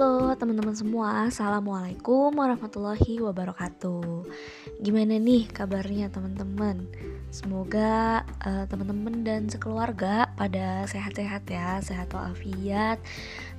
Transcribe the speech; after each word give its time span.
Halo 0.00 0.32
teman-teman 0.32 0.72
semua, 0.72 1.28
Assalamualaikum 1.28 2.32
warahmatullahi 2.32 3.20
wabarakatuh. 3.20 4.24
Gimana 4.80 5.20
nih 5.20 5.44
kabarnya 5.52 6.08
teman-teman? 6.08 6.88
Semoga 7.28 8.24
uh, 8.40 8.64
teman-teman 8.64 9.28
dan 9.28 9.52
sekeluarga 9.52 10.32
pada 10.40 10.88
sehat-sehat 10.88 11.44
ya, 11.52 11.84
sehat 11.84 12.16
walafiat. 12.16 12.96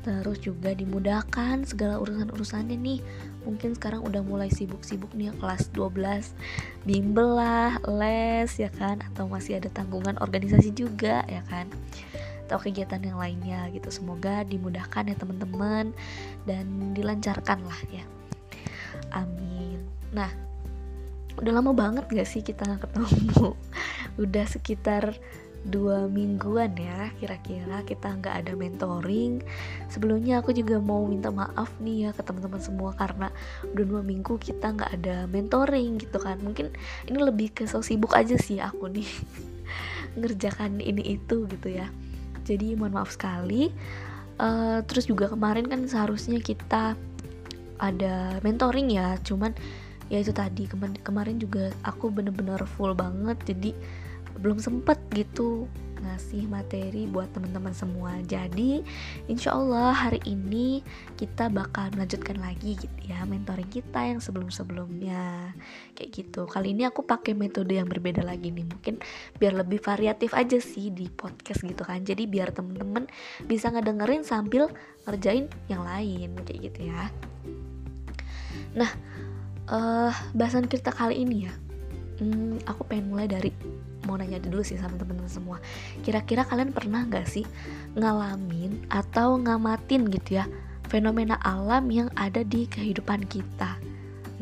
Terus 0.01 0.41
juga 0.41 0.73
dimudahkan 0.73 1.69
segala 1.69 2.01
urusan-urusannya 2.01 2.73
nih. 2.73 3.05
Mungkin 3.45 3.77
sekarang 3.77 4.01
udah 4.01 4.25
mulai 4.25 4.49
sibuk-sibuk 4.49 5.13
nih 5.13 5.29
kelas 5.37 5.69
12 5.77 6.33
Bimbel 6.89 7.37
lah, 7.37 7.77
les 7.85 8.49
ya 8.57 8.73
kan? 8.73 8.97
Atau 9.13 9.29
masih 9.29 9.61
ada 9.61 9.69
tanggungan 9.69 10.17
organisasi 10.17 10.73
juga 10.73 11.21
ya 11.29 11.45
kan 11.45 11.69
atau 12.51 12.59
kegiatan 12.59 12.99
yang 12.99 13.15
lainnya 13.15 13.71
gitu. 13.71 13.87
Semoga 13.87 14.43
dimudahkan 14.43 15.07
ya 15.07 15.15
teman-teman. 15.15 15.95
Dan 16.43 16.91
dilancarkan 16.91 17.63
lah 17.63 17.79
ya. 17.87 18.03
Amin. 19.15 19.79
Nah 20.11 20.27
udah 21.39 21.53
lama 21.55 21.71
banget 21.71 22.11
gak 22.11 22.27
sih 22.27 22.43
kita 22.43 22.67
gak 22.67 22.91
ketemu? 22.91 23.55
Udah 24.27 24.43
sekitar 24.43 25.15
dua 25.61 26.09
mingguan 26.09 26.73
ya 26.73 27.13
kira-kira 27.21 27.85
kita 27.85 28.17
nggak 28.17 28.33
ada 28.43 28.53
mentoring. 28.57 29.45
Sebelumnya 29.93 30.41
aku 30.41 30.57
juga 30.57 30.81
mau 30.81 31.05
minta 31.05 31.29
maaf 31.29 31.69
nih 31.77 32.09
ya 32.09 32.11
ke 32.17 32.25
teman-teman 32.25 32.57
semua 32.57 32.91
karena 32.97 33.29
udah 33.69 33.85
dua 33.85 34.01
minggu 34.01 34.41
kita 34.41 34.73
nggak 34.73 34.91
ada 35.01 35.15
mentoring 35.29 36.01
gitu 36.01 36.17
kan. 36.17 36.41
Mungkin 36.41 36.73
ini 37.05 37.17
lebih 37.21 37.53
ke 37.53 37.69
so 37.69 37.85
sibuk 37.85 38.17
aja 38.17 38.35
sih 38.41 38.57
aku 38.57 38.89
nih 38.89 39.05
ngerjakan 40.19 40.81
ini 40.81 41.15
itu 41.21 41.45
gitu 41.45 41.69
ya 41.69 41.87
jadi 42.51 42.75
mohon 42.75 42.99
maaf 42.99 43.15
sekali. 43.15 43.71
Uh, 44.41 44.83
terus 44.89 45.07
juga 45.07 45.29
kemarin 45.31 45.69
kan 45.69 45.87
seharusnya 45.87 46.43
kita 46.43 46.99
ada 47.79 48.35
mentoring 48.43 48.91
ya. 48.91 49.15
Cuman 49.23 49.55
ya 50.11 50.19
itu 50.19 50.35
tadi. 50.35 50.67
Kemarin 50.67 50.99
kemarin 50.99 51.37
juga 51.39 51.71
aku 51.87 52.11
bener-bener 52.11 52.59
full 52.75 52.91
banget. 52.91 53.39
Jadi 53.47 53.71
belum 54.43 54.59
sempet 54.59 54.99
gitu 55.15 55.69
ngasih 56.01 56.49
materi 56.49 57.05
buat 57.05 57.29
teman-teman 57.31 57.71
semua. 57.71 58.17
Jadi 58.25 58.81
insya 59.29 59.53
Allah 59.53 59.93
hari 59.93 60.19
ini 60.25 60.81
kita 61.15 61.47
bakal 61.47 61.93
melanjutkan 61.93 62.41
lagi 62.41 62.77
gitu 62.77 62.99
ya 63.05 63.23
mentoring 63.23 63.69
kita 63.69 64.01
yang 64.01 64.19
sebelum-sebelumnya. 64.19 65.53
Kayak 65.93 66.09
gitu. 66.11 66.49
Kali 66.49 66.73
ini 66.73 66.89
aku 66.89 67.05
pakai 67.05 67.37
metode 67.37 67.77
yang 67.77 67.87
berbeda 67.87 68.25
lagi 68.25 68.49
nih. 68.49 68.65
Mungkin 68.65 68.99
biar 69.37 69.53
lebih 69.55 69.79
variatif 69.81 70.33
aja 70.33 70.57
sih 70.57 70.89
di 70.89 71.07
podcast 71.07 71.61
gitu 71.63 71.81
kan. 71.85 72.01
Jadi 72.01 72.25
biar 72.25 72.51
temen-temen 72.51 73.05
bisa 73.45 73.69
ngedengerin 73.69 74.25
sambil 74.25 74.67
ngerjain 75.05 75.47
yang 75.69 75.85
lain. 75.85 76.33
Kayak 76.43 76.73
gitu 76.73 76.89
ya. 76.89 77.09
Nah 78.75 78.91
uh, 79.71 80.13
bahasan 80.35 80.67
kita 80.67 80.91
kali 80.91 81.23
ini 81.23 81.47
ya. 81.47 81.53
Hmm, 82.21 82.61
aku 82.69 82.85
pengen 82.85 83.09
mulai 83.09 83.25
dari 83.25 83.49
mau 84.05 84.17
nanya 84.17 84.41
dulu 84.41 84.65
sih 84.65 84.77
sama 84.77 84.97
temen-temen 84.97 85.29
semua. 85.29 85.57
Kira-kira 86.01 86.45
kalian 86.47 86.73
pernah 86.73 87.05
gak 87.05 87.29
sih 87.29 87.45
ngalamin 87.93 88.87
atau 88.89 89.37
ngamatin 89.37 90.09
gitu 90.09 90.41
ya 90.41 90.45
fenomena 90.89 91.39
alam 91.45 91.87
yang 91.87 92.09
ada 92.17 92.41
di 92.41 92.65
kehidupan 92.67 93.25
kita? 93.29 93.77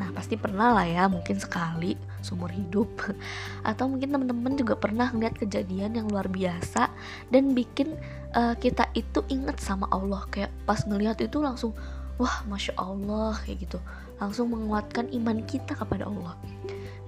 Nah 0.00 0.08
pasti 0.16 0.40
pernah 0.40 0.72
lah 0.72 0.88
ya 0.88 1.04
mungkin 1.12 1.36
sekali 1.36 1.92
seumur 2.24 2.48
hidup. 2.48 2.88
Atau 3.68 3.92
mungkin 3.92 4.16
temen-temen 4.16 4.56
juga 4.56 4.72
pernah 4.76 5.12
ngeliat 5.12 5.36
kejadian 5.36 5.92
yang 5.92 6.08
luar 6.08 6.24
biasa 6.24 6.88
dan 7.28 7.52
bikin 7.52 8.00
uh, 8.32 8.56
kita 8.56 8.88
itu 8.96 9.20
inget 9.28 9.60
sama 9.60 9.84
Allah. 9.92 10.24
Kayak 10.32 10.52
pas 10.64 10.80
ngeliat 10.88 11.20
itu 11.20 11.36
langsung 11.36 11.76
wah 12.16 12.40
masya 12.48 12.72
Allah 12.80 13.36
kayak 13.44 13.68
gitu. 13.68 13.78
Langsung 14.16 14.52
menguatkan 14.52 15.12
iman 15.12 15.44
kita 15.44 15.76
kepada 15.76 16.08
Allah 16.08 16.32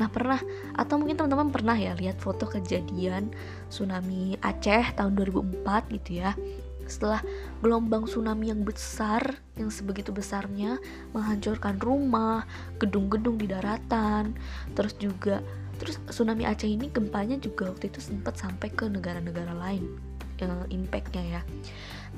Nah 0.03 0.11
pernah 0.11 0.43
atau 0.75 0.99
mungkin 0.99 1.15
teman-teman 1.15 1.55
pernah 1.55 1.79
ya 1.79 1.95
lihat 1.95 2.19
foto 2.19 2.51
kejadian 2.51 3.31
tsunami 3.71 4.35
Aceh 4.43 4.99
tahun 4.99 5.15
2004 5.15 5.95
gitu 5.95 6.19
ya 6.19 6.35
setelah 6.91 7.23
gelombang 7.63 8.11
tsunami 8.11 8.51
yang 8.51 8.67
besar 8.67 9.39
yang 9.55 9.71
sebegitu 9.71 10.11
besarnya 10.11 10.83
menghancurkan 11.15 11.79
rumah, 11.79 12.43
gedung-gedung 12.83 13.39
di 13.39 13.47
daratan, 13.47 14.35
terus 14.75 14.99
juga 14.99 15.39
terus 15.79 16.03
tsunami 16.11 16.43
Aceh 16.51 16.67
ini 16.67 16.91
gempanya 16.91 17.39
juga 17.39 17.71
waktu 17.71 17.95
itu 17.95 18.03
sempat 18.03 18.43
sampai 18.43 18.75
ke 18.75 18.91
negara-negara 18.91 19.55
lain 19.55 19.87
yang 20.43 20.67
impactnya 20.75 21.39
ya. 21.39 21.41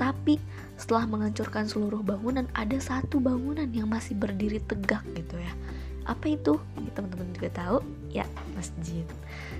Tapi 0.00 0.40
setelah 0.80 1.04
menghancurkan 1.04 1.68
seluruh 1.68 2.00
bangunan 2.00 2.48
ada 2.56 2.80
satu 2.80 3.20
bangunan 3.20 3.68
yang 3.68 3.92
masih 3.92 4.16
berdiri 4.16 4.64
tegak 4.64 5.04
gitu 5.12 5.36
ya 5.36 5.52
apa 6.04 6.24
itu? 6.28 6.60
Teman-teman 6.92 7.32
juga 7.32 7.48
tahu. 7.52 7.78
Ya 8.12 8.28
masjid. 8.52 9.04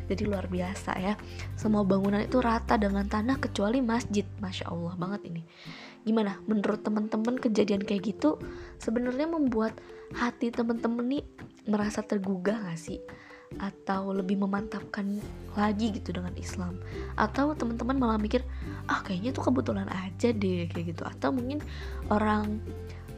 Jadi 0.05 0.22
luar 0.28 0.47
biasa 0.49 0.97
ya. 1.00 1.15
Semua 1.56 1.82
bangunan 1.82 2.21
itu 2.21 2.38
rata 2.41 2.77
dengan 2.77 3.09
tanah 3.09 3.41
kecuali 3.41 3.81
masjid. 3.81 4.25
Masya 4.41 4.69
allah 4.69 4.94
banget 4.97 5.32
ini. 5.32 5.43
Gimana? 6.05 6.37
Menurut 6.44 6.84
teman-teman 6.84 7.41
kejadian 7.41 7.81
kayak 7.81 8.12
gitu 8.12 8.37
sebenarnya 8.77 9.25
membuat 9.25 9.72
hati 10.12 10.53
teman-teman 10.53 11.09
nih 11.09 11.25
merasa 11.65 12.05
tergugah 12.05 12.61
gak 12.61 12.76
sih? 12.76 13.00
Atau 13.56 14.12
lebih 14.12 14.37
memantapkan 14.37 15.25
lagi 15.56 15.97
gitu 15.97 16.12
dengan 16.12 16.37
Islam? 16.37 16.76
Atau 17.16 17.56
teman-teman 17.56 17.97
malah 17.97 18.21
mikir 18.21 18.44
ah 18.84 19.00
kayaknya 19.00 19.32
tuh 19.32 19.49
kebetulan 19.49 19.88
aja 19.88 20.28
deh 20.37 20.69
kayak 20.69 20.93
gitu. 20.93 21.03
Atau 21.09 21.32
mungkin 21.32 21.65
orang 22.12 22.61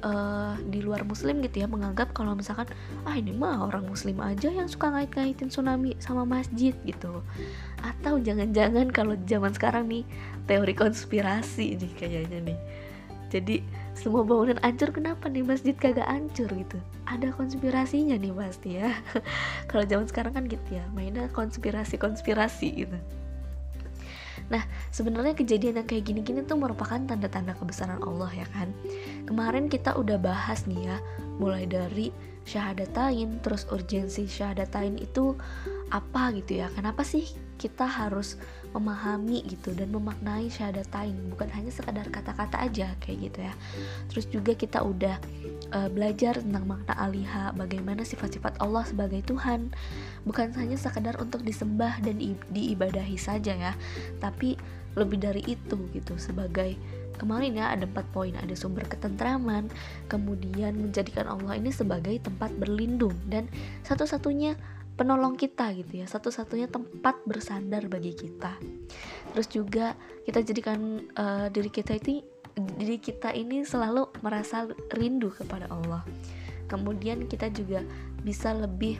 uh, 0.07 0.55
di 0.71 0.79
luar 0.79 1.03
muslim 1.03 1.43
gitu 1.43 1.63
ya 1.63 1.67
menganggap 1.67 2.15
kalau 2.15 2.39
misalkan 2.39 2.71
ah 3.03 3.19
ini 3.19 3.35
mah 3.35 3.67
orang 3.67 3.83
muslim 3.91 4.23
aja 4.23 4.47
yang 4.47 4.71
suka 4.71 4.95
ngait-ngaitin 4.95 5.51
tsunami 5.51 5.99
sama 5.99 6.23
masjid 6.23 6.73
gitu. 6.87 7.27
Atau 7.83 8.23
jangan-jangan 8.23 8.95
kalau 8.95 9.19
zaman 9.27 9.51
sekarang 9.51 9.91
nih 9.91 10.07
teori 10.47 10.75
konspirasi 10.79 11.75
nih 11.75 11.93
kayaknya 11.99 12.39
nih. 12.55 12.59
Jadi 13.27 13.59
semua 13.99 14.23
bangunan 14.23 14.63
hancur 14.63 14.95
kenapa 14.95 15.27
nih 15.27 15.43
masjid 15.43 15.75
kagak 15.75 16.07
hancur 16.07 16.47
gitu? 16.55 16.79
Ada 17.11 17.35
konspirasinya 17.35 18.15
nih 18.15 18.31
pasti 18.31 18.79
ya. 18.79 18.95
Kalau 19.71 19.83
zaman 19.83 20.07
sekarang 20.07 20.33
kan 20.39 20.45
gitu 20.47 20.79
ya 20.79 20.87
mainnya 20.95 21.27
konspirasi 21.35 21.99
konspirasi 21.99 22.87
gitu 22.87 22.99
Nah, 24.47 24.63
sebenarnya 24.95 25.35
kejadian 25.35 25.83
yang 25.83 25.89
kayak 25.89 26.07
gini-gini 26.07 26.47
tuh 26.47 26.59
merupakan 26.59 26.99
tanda-tanda 26.99 27.59
kebesaran 27.59 27.99
Allah 28.03 28.31
ya 28.31 28.47
kan. 28.55 28.71
Kemarin 29.27 29.67
kita 29.67 29.99
udah 29.99 30.19
bahas 30.19 30.65
nih 30.71 30.91
ya, 30.93 30.97
mulai 31.43 31.67
dari 31.67 32.15
syahadatain, 32.47 33.43
terus 33.43 33.67
urgensi 33.75 34.31
syahadatain 34.31 35.03
itu 35.03 35.35
apa 35.91 36.31
gitu 36.39 36.63
ya. 36.63 36.71
Kenapa 36.71 37.03
sih 37.03 37.27
kita 37.59 37.89
harus 37.89 38.39
memahami 38.71 39.43
gitu 39.49 39.73
dan 39.73 39.91
memaknai 39.91 40.47
syahadatain, 40.47 41.17
bukan 41.33 41.49
hanya 41.51 41.73
sekadar 41.73 42.07
kata-kata 42.13 42.61
aja 42.63 42.95
kayak 43.03 43.33
gitu 43.33 43.39
ya. 43.51 43.55
Terus 44.13 44.27
juga 44.31 44.53
kita 44.55 44.85
udah 44.85 45.19
uh, 45.73 45.91
belajar 45.91 46.39
tentang 46.39 46.67
makna 46.67 46.95
aliha, 46.99 47.55
bagaimana 47.57 48.03
sifat-sifat 48.03 48.59
Allah 48.63 48.85
sebagai 48.87 49.23
Tuhan. 49.27 49.73
Bukan 50.27 50.55
hanya 50.59 50.77
sekadar 50.79 51.19
untuk 51.23 51.43
disembah 51.47 52.03
dan 52.03 52.19
diibadahi 52.51 53.17
saja 53.17 53.55
ya 53.55 53.73
tapi 54.19 54.59
lebih 54.97 55.21
dari 55.21 55.43
itu 55.45 55.77
gitu. 55.93 56.17
Sebagai 56.17 56.75
kemarin 57.17 57.57
ya 57.57 57.73
ada 57.73 57.89
empat 57.89 58.05
poin 58.13 58.37
ada 58.37 58.53
sumber 58.53 58.85
ketentraman 58.85 59.73
kemudian 60.13 60.77
menjadikan 60.77 61.25
Allah 61.33 61.57
ini 61.57 61.73
sebagai 61.73 62.13
tempat 62.21 62.53
berlindung 62.61 63.17
dan 63.25 63.49
satu-satunya 63.89 64.57
penolong 64.97 65.37
kita 65.37 65.77
gitu 65.77 66.03
ya. 66.03 66.07
Satu-satunya 66.09 66.73
tempat 66.73 67.21
bersandar 67.29 67.85
bagi 67.87 68.17
kita. 68.17 68.57
Terus 69.37 69.49
juga 69.53 69.93
kita 70.25 70.41
jadikan 70.41 71.05
uh, 71.15 71.53
diri 71.53 71.69
kita 71.69 72.01
itu 72.01 72.25
diri 72.57 72.97
kita 72.97 73.37
ini 73.37 73.63
selalu 73.63 74.09
merasa 74.25 74.65
rindu 74.97 75.29
kepada 75.29 75.69
Allah 75.69 76.03
kemudian 76.67 77.29
kita 77.31 77.53
juga 77.53 77.85
bisa 78.25 78.51
lebih 78.57 78.99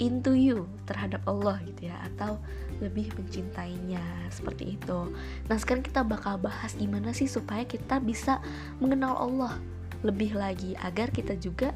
into 0.00 0.32
you 0.32 0.64
terhadap 0.88 1.20
Allah 1.28 1.60
gitu 1.68 1.92
ya 1.92 1.96
atau 2.14 2.40
lebih 2.80 3.12
mencintainya 3.14 4.00
seperti 4.32 4.80
itu. 4.80 5.12
Nah, 5.46 5.56
sekarang 5.60 5.84
kita 5.84 6.00
bakal 6.02 6.40
bahas 6.40 6.72
gimana 6.74 7.12
sih 7.12 7.28
supaya 7.28 7.62
kita 7.68 8.00
bisa 8.00 8.40
mengenal 8.80 9.14
Allah 9.20 9.54
lebih 10.02 10.34
lagi 10.34 10.74
agar 10.82 11.12
kita 11.12 11.36
juga 11.38 11.70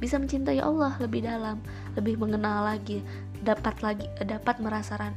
bisa 0.00 0.16
mencintai 0.16 0.58
Allah 0.58 0.96
lebih 0.98 1.28
dalam, 1.28 1.60
lebih 1.94 2.16
mengenal 2.16 2.64
lagi, 2.64 3.04
dapat 3.44 3.78
lagi 3.84 4.08
dapat 4.24 4.56
merasakan 4.58 5.12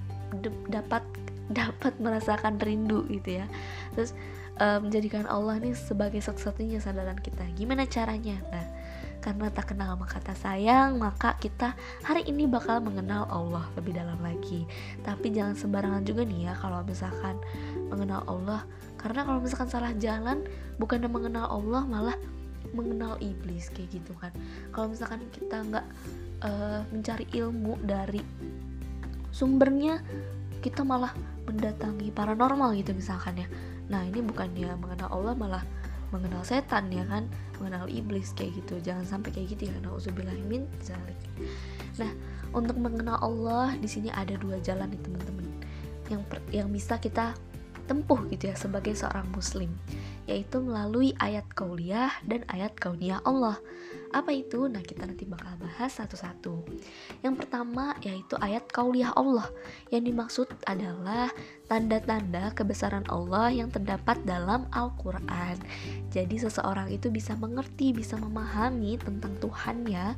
dapat 0.67 1.01
dapat 1.59 1.93
merasakan 1.99 2.59
rindu 2.59 3.07
gitu 3.07 3.41
ya. 3.43 3.45
Terus 3.95 4.13
um, 4.59 4.89
menjadikan 4.89 5.25
Allah 5.29 5.57
ini 5.61 5.73
sebagai 5.73 6.19
satu-satunya 6.19 6.81
sandaran 6.83 7.17
kita. 7.17 7.45
Gimana 7.57 7.87
caranya? 7.87 8.37
Nah, 8.51 8.65
karena 9.23 9.47
tak 9.49 9.71
kenal 9.71 9.95
maka 9.95 10.19
kata 10.19 10.35
sayang, 10.35 10.99
maka 10.99 11.39
kita 11.39 11.71
hari 12.03 12.27
ini 12.27 12.43
bakal 12.43 12.83
mengenal 12.83 13.23
Allah 13.31 13.65
lebih 13.79 13.95
dalam 13.95 14.19
lagi. 14.19 14.67
Tapi 15.01 15.31
jangan 15.31 15.55
sembarangan 15.55 16.03
juga 16.03 16.27
nih 16.27 16.51
ya 16.51 16.53
kalau 16.59 16.83
misalkan 16.83 17.39
mengenal 17.87 18.21
Allah, 18.27 18.61
karena 18.99 19.23
kalau 19.23 19.39
misalkan 19.39 19.71
salah 19.71 19.95
jalan, 19.95 20.43
bukannya 20.75 21.07
mengenal 21.07 21.47
Allah 21.47 21.87
malah 21.87 22.17
mengenal 22.73 23.19
iblis 23.21 23.69
kayak 23.69 24.01
gitu 24.01 24.15
kan 24.17 24.33
kalau 24.73 24.89
misalkan 24.89 25.21
kita 25.29 25.61
nggak 25.61 25.85
uh, 26.41 26.81
mencari 26.89 27.27
ilmu 27.37 27.77
dari 27.85 28.23
sumbernya 29.29 30.01
kita 30.63 30.81
malah 30.81 31.13
mendatangi 31.45 32.09
paranormal 32.09 32.73
gitu 32.79 32.95
misalkan 32.95 33.43
ya 33.43 33.47
nah 33.91 34.03
ini 34.03 34.23
bukannya 34.23 34.75
mengenal 34.79 35.09
Allah 35.11 35.33
malah 35.35 35.63
mengenal 36.13 36.45
setan 36.45 36.93
ya 36.93 37.01
kan? 37.09 37.25
Mengenal 37.57 37.89
iblis 37.89 38.37
kayak 38.37 38.53
gitu. 38.61 38.77
Jangan 38.79 39.03
sampai 39.03 39.33
kayak 39.33 39.57
gitu 39.57 39.73
ya 39.73 39.75
zalik. 40.85 41.19
Nah 41.97 42.11
untuk 42.53 42.77
mengenal 42.77 43.17
Allah 43.17 43.73
di 43.81 43.89
sini 43.89 44.13
ada 44.13 44.37
dua 44.37 44.61
jalan 44.61 44.93
nih 44.93 45.01
teman-teman. 45.01 45.47
Yang 46.07 46.21
yang 46.53 46.69
bisa 46.69 47.01
kita 47.01 47.33
tempuh 47.89 48.21
gitu 48.31 48.47
ya 48.47 48.55
sebagai 48.55 48.95
seorang 48.95 49.27
muslim 49.35 49.67
yaitu 50.23 50.63
melalui 50.63 51.11
ayat 51.19 51.43
kauliah 51.51 52.13
dan 52.23 52.47
ayat 52.47 52.71
kauniyah 52.79 53.19
Allah. 53.27 53.59
Apa 54.13 54.29
itu? 54.29 54.69
Nah, 54.69 54.85
kita 54.85 55.09
nanti 55.09 55.25
bakal 55.25 55.57
bahas 55.57 55.97
satu-satu. 55.97 56.61
Yang 57.25 57.35
pertama 57.41 57.97
yaitu 58.05 58.37
ayat 58.37 58.69
kauliah 58.69 59.09
Allah. 59.17 59.49
Yang 59.89 60.13
dimaksud 60.13 60.47
adalah 60.69 61.33
tanda-tanda 61.65 62.53
kebesaran 62.53 63.03
Allah 63.09 63.49
yang 63.49 63.73
terdapat 63.73 64.21
dalam 64.21 64.69
Al-Qur'an. 64.69 65.57
Jadi 66.13 66.37
seseorang 66.37 66.93
itu 66.93 67.09
bisa 67.09 67.33
mengerti, 67.33 67.89
bisa 67.89 68.13
memahami 68.21 69.01
tentang 69.01 69.33
Tuhannya 69.41 70.13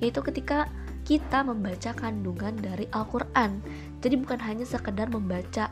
yaitu 0.00 0.24
ketika 0.24 0.72
kita 1.04 1.44
membaca 1.44 1.92
kandungan 1.92 2.56
dari 2.56 2.88
Al-Qur'an. 2.96 3.60
Jadi 4.00 4.14
bukan 4.16 4.40
hanya 4.40 4.64
sekedar 4.64 5.12
membaca 5.12 5.68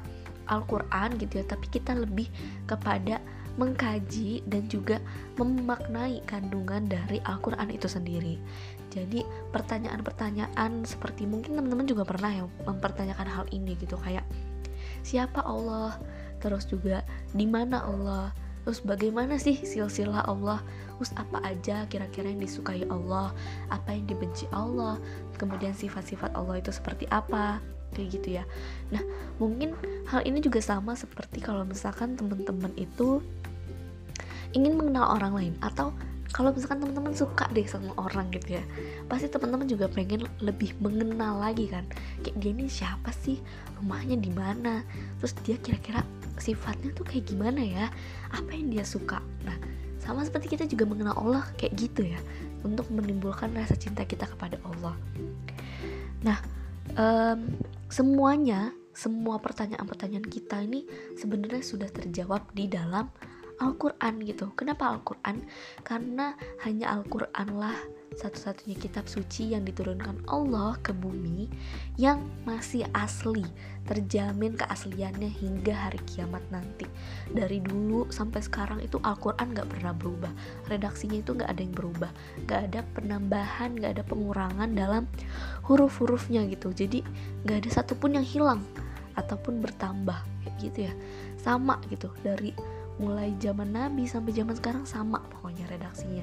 Al-Quran 0.53 1.17
gitu 1.23 1.41
ya 1.43 1.45
tapi 1.47 1.67
kita 1.71 1.95
lebih 1.95 2.27
kepada 2.67 3.23
mengkaji 3.61 4.45
dan 4.49 4.65
juga 4.69 5.03
memaknai 5.37 6.25
kandungan 6.25 6.89
dari 6.89 7.21
Al-Quran 7.25 7.69
itu 7.69 7.89
sendiri. 7.89 8.37
Jadi 8.93 9.25
pertanyaan-pertanyaan 9.53 10.85
seperti 10.85 11.25
mungkin 11.25 11.57
teman-teman 11.57 11.89
juga 11.89 12.05
pernah 12.05 12.29
ya 12.29 12.45
mempertanyakan 12.69 13.29
hal 13.29 13.45
ini 13.53 13.73
gitu 13.81 13.97
kayak 13.97 14.25
siapa 15.01 15.41
Allah? 15.45 15.97
Terus 16.45 16.69
juga 16.69 17.01
di 17.33 17.49
mana 17.49 17.81
Allah? 17.81 18.37
Terus 18.63 18.79
bagaimana 18.85 19.41
sih 19.43 19.59
silsilah 19.59 20.29
Allah? 20.29 20.63
Terus 21.01 21.13
apa 21.19 21.43
aja 21.43 21.83
kira-kira 21.91 22.31
yang 22.31 22.43
disukai 22.43 22.87
Allah? 22.87 23.35
Apa 23.73 23.97
yang 23.97 24.07
dibenci 24.07 24.47
Allah? 24.55 25.01
Kemudian 25.35 25.75
sifat-sifat 25.75 26.37
Allah 26.39 26.63
itu 26.63 26.71
seperti 26.71 27.11
apa? 27.11 27.59
Kayak 27.93 28.09
gitu 28.21 28.29
ya. 28.39 28.45
Nah 28.95 29.03
mungkin 29.43 29.75
hal 30.07 30.23
ini 30.23 30.39
juga 30.39 30.63
sama 30.63 30.95
seperti 30.95 31.43
kalau 31.43 31.67
misalkan 31.67 32.15
teman-teman 32.15 32.71
itu 32.79 33.19
ingin 34.53 34.77
mengenal 34.79 35.17
orang 35.17 35.33
lain. 35.35 35.55
Atau 35.61 35.93
kalau 36.33 36.49
misalkan 36.49 36.81
teman-teman 36.81 37.13
suka 37.13 37.45
deh 37.53 37.69
sama 37.69 37.93
orang 38.01 38.33
gitu 38.33 38.57
ya 38.57 38.65
pasti 39.05 39.29
teman-teman 39.29 39.69
juga 39.69 39.85
pengen 39.85 40.25
lebih 40.41 40.73
mengenal 40.81 41.39
lagi 41.39 41.69
kan. 41.69 41.85
Kayak 42.25 42.37
gini 42.41 42.65
siapa 42.73 43.13
sih? 43.13 43.37
Rumahnya 43.79 44.17
di 44.17 44.33
mana? 44.33 44.81
Terus 45.21 45.37
dia 45.45 45.61
kira-kira 45.61 46.01
sifatnya 46.41 46.97
tuh 46.97 47.05
kayak 47.05 47.29
gimana 47.29 47.61
ya? 47.61 47.93
Apa 48.33 48.57
yang 48.57 48.73
dia 48.73 48.83
suka? 48.83 49.21
Nah 49.45 49.57
sama 50.01 50.25
seperti 50.27 50.59
kita 50.59 50.65
juga 50.67 50.89
mengenal 50.89 51.15
Allah 51.15 51.45
kayak 51.61 51.79
gitu 51.79 52.03
ya 52.03 52.19
untuk 52.67 52.89
menimbulkan 52.91 53.53
rasa 53.55 53.77
cinta 53.77 54.03
kita 54.03 54.25
kepada 54.27 54.57
Allah. 54.65 54.97
Nah 56.25 56.41
um, 56.97 57.61
semuanya 57.93 58.73
semua 58.97 59.37
pertanyaan-pertanyaan 59.41 60.27
kita 60.27 60.65
ini 60.65 60.85
sebenarnya 61.17 61.65
sudah 61.65 61.89
terjawab 61.93 62.45
di 62.53 62.69
dalam 62.69 63.09
Al-Quran 63.63 64.15
gitu. 64.27 64.51
Kenapa 64.59 64.91
Al-Quran? 64.91 65.47
Karena 65.87 66.35
hanya 66.67 66.99
Al-Quran 66.99 67.49
lah 67.55 67.79
satu-satunya 68.13 68.77
kitab 68.77 69.09
suci 69.09 69.57
yang 69.57 69.65
diturunkan 69.65 70.29
Allah 70.29 70.77
ke 70.85 70.93
bumi 70.93 71.49
yang 71.97 72.21
masih 72.45 72.85
asli, 72.93 73.45
terjamin 73.89 74.53
keasliannya 74.53 75.33
hingga 75.33 75.73
hari 75.73 76.01
kiamat 76.05 76.45
nanti. 76.53 76.85
Dari 77.33 77.65
dulu 77.65 78.13
sampai 78.13 78.45
sekarang 78.45 78.85
itu 78.85 79.01
Al-Quran 79.01 79.57
gak 79.57 79.69
pernah 79.73 79.97
berubah, 79.97 80.33
redaksinya 80.69 81.25
itu 81.25 81.33
gak 81.33 81.57
ada 81.57 81.61
yang 81.65 81.75
berubah, 81.75 82.11
gak 82.45 82.61
ada 82.73 82.81
penambahan, 82.93 83.81
gak 83.81 83.97
ada 84.01 84.05
pengurangan 84.05 84.71
dalam 84.77 85.09
huruf-hurufnya 85.65 86.45
gitu. 86.53 86.73
Jadi 86.77 87.01
gak 87.49 87.65
ada 87.65 87.71
satupun 87.81 88.21
yang 88.21 88.27
hilang 88.27 88.61
ataupun 89.17 89.61
bertambah 89.61 90.21
gitu 90.61 90.89
ya, 90.89 90.93
sama 91.41 91.81
gitu 91.89 92.13
dari 92.23 92.55
mulai 93.03 93.35
zaman 93.43 93.75
Nabi 93.75 94.07
sampai 94.07 94.31
zaman 94.31 94.55
sekarang 94.55 94.87
sama 94.87 95.19
pokoknya 95.35 95.67
redaksinya. 95.67 96.23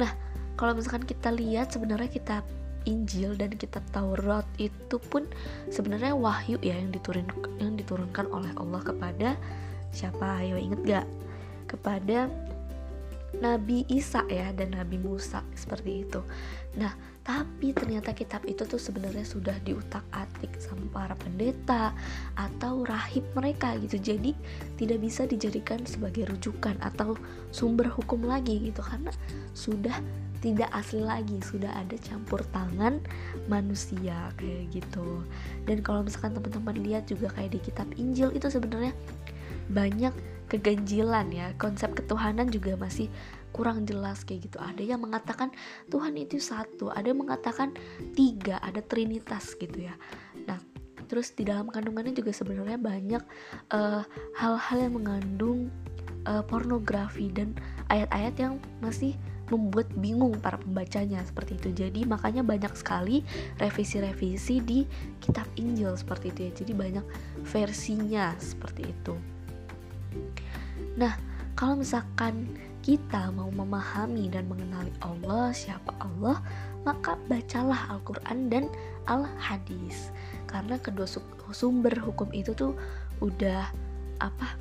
Nah, 0.00 0.10
kalau 0.56 0.72
misalkan 0.72 1.04
kita 1.04 1.28
lihat 1.28 1.68
sebenarnya 1.68 2.08
kitab 2.08 2.42
Injil 2.88 3.36
dan 3.36 3.52
kitab 3.52 3.84
Taurat 3.92 4.48
itu 4.56 4.96
pun 4.96 5.28
sebenarnya 5.68 6.16
wahyu 6.16 6.56
ya 6.64 6.80
yang 6.80 6.88
diturun 6.88 7.28
yang 7.60 7.76
diturunkan 7.76 8.32
oleh 8.32 8.48
Allah 8.56 8.80
kepada 8.80 9.28
siapa? 9.92 10.40
Ayo 10.40 10.56
inget 10.56 10.80
gak? 10.88 11.06
Kepada 11.68 12.32
Nabi 13.36 13.84
Isa 13.92 14.24
ya 14.32 14.56
dan 14.56 14.72
Nabi 14.72 14.96
Musa 14.96 15.44
seperti 15.52 16.08
itu. 16.08 16.24
Nah, 16.80 16.96
tapi 17.28 17.76
ternyata 17.76 18.16
kitab 18.16 18.40
itu 18.48 18.64
tuh 18.64 18.80
sebenarnya 18.80 19.20
sudah 19.20 19.52
diutak-atik 19.60 20.48
sama 20.56 20.88
para 20.88 21.12
pendeta 21.12 21.92
atau 22.32 22.88
rahib 22.88 23.20
mereka 23.36 23.76
gitu. 23.84 24.00
Jadi 24.00 24.32
tidak 24.80 25.04
bisa 25.04 25.28
dijadikan 25.28 25.84
sebagai 25.84 26.24
rujukan 26.32 26.80
atau 26.80 27.20
sumber 27.52 27.92
hukum 27.92 28.24
lagi 28.24 28.72
gitu 28.72 28.80
karena 28.80 29.12
sudah 29.52 29.92
tidak 30.40 30.72
asli 30.72 31.04
lagi, 31.04 31.36
sudah 31.44 31.68
ada 31.76 32.00
campur 32.00 32.40
tangan 32.48 32.96
manusia 33.44 34.32
kayak 34.40 34.72
gitu. 34.72 35.20
Dan 35.68 35.84
kalau 35.84 36.00
misalkan 36.00 36.32
teman-teman 36.32 36.80
lihat 36.80 37.12
juga 37.12 37.28
kayak 37.36 37.52
di 37.52 37.60
kitab 37.60 37.92
Injil 38.00 38.32
itu 38.32 38.48
sebenarnya 38.48 38.96
banyak 39.68 40.16
keganjilan 40.48 41.28
ya 41.28 41.52
konsep 41.60 41.92
ketuhanan 41.92 42.48
juga 42.48 42.72
masih 42.80 43.12
kurang 43.50 43.84
jelas 43.88 44.22
kayak 44.22 44.50
gitu 44.50 44.58
ada 44.60 44.82
yang 44.82 45.00
mengatakan 45.02 45.52
Tuhan 45.88 46.14
itu 46.16 46.38
satu 46.38 46.92
ada 46.92 47.08
yang 47.08 47.20
mengatakan 47.24 47.72
tiga 48.12 48.60
ada 48.60 48.84
trinitas 48.84 49.56
gitu 49.56 49.88
ya 49.88 49.94
nah 50.44 50.60
terus 51.08 51.32
di 51.32 51.48
dalam 51.48 51.72
kandungannya 51.72 52.12
juga 52.12 52.36
sebenarnya 52.36 52.76
banyak 52.76 53.22
eh, 53.72 54.02
hal-hal 54.36 54.78
uh, 54.78 54.84
yang 54.84 54.92
mengandung 54.92 55.72
uh, 56.28 56.44
pornografi 56.44 57.32
dan 57.32 57.56
ayat-ayat 57.88 58.34
yang 58.36 58.54
masih 58.84 59.16
membuat 59.48 59.88
bingung 59.96 60.36
para 60.38 60.60
pembacanya 60.60 61.24
seperti 61.24 61.56
itu. 61.56 61.68
Jadi 61.72 62.04
makanya 62.04 62.44
banyak 62.44 62.72
sekali 62.76 63.24
revisi-revisi 63.56 64.60
di 64.60 64.84
kitab 65.24 65.48
Injil 65.56 65.96
seperti 65.96 66.28
itu 66.32 66.40
ya. 66.44 66.52
Jadi 66.52 66.72
banyak 66.76 67.04
versinya 67.48 68.36
seperti 68.36 68.92
itu. 68.92 69.16
Nah, 71.00 71.16
kalau 71.56 71.80
misalkan 71.80 72.52
kita 72.88 73.28
mau 73.36 73.52
memahami 73.52 74.32
dan 74.32 74.48
mengenali 74.48 74.88
Allah, 75.04 75.52
siapa 75.52 75.92
Allah, 76.00 76.40
maka 76.88 77.20
bacalah 77.28 77.92
Al-Quran 77.92 78.48
dan 78.48 78.64
Al-Hadis. 79.04 80.08
Karena 80.48 80.80
kedua 80.80 81.04
sumber 81.52 81.92
hukum 82.00 82.32
itu 82.32 82.56
tuh 82.56 82.72
udah 83.20 83.68
apa? 84.24 84.56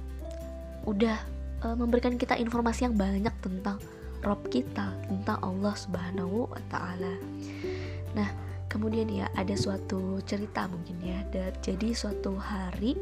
Udah 0.84 1.16
e, 1.64 1.68
memberikan 1.80 2.20
kita 2.20 2.36
informasi 2.36 2.92
yang 2.92 3.00
banyak 3.00 3.32
tentang 3.40 3.80
Rob 4.20 4.44
kita, 4.52 4.92
tentang 5.08 5.40
Allah 5.40 5.72
Subhanahu 5.80 6.52
wa 6.52 6.62
taala. 6.68 7.16
Nah, 8.12 8.28
kemudian 8.68 9.08
ya 9.08 9.32
ada 9.40 9.56
suatu 9.56 10.20
cerita 10.28 10.68
mungkin 10.68 11.00
ya 11.00 11.24
jadi 11.64 11.96
suatu 11.96 12.36
hari 12.36 13.00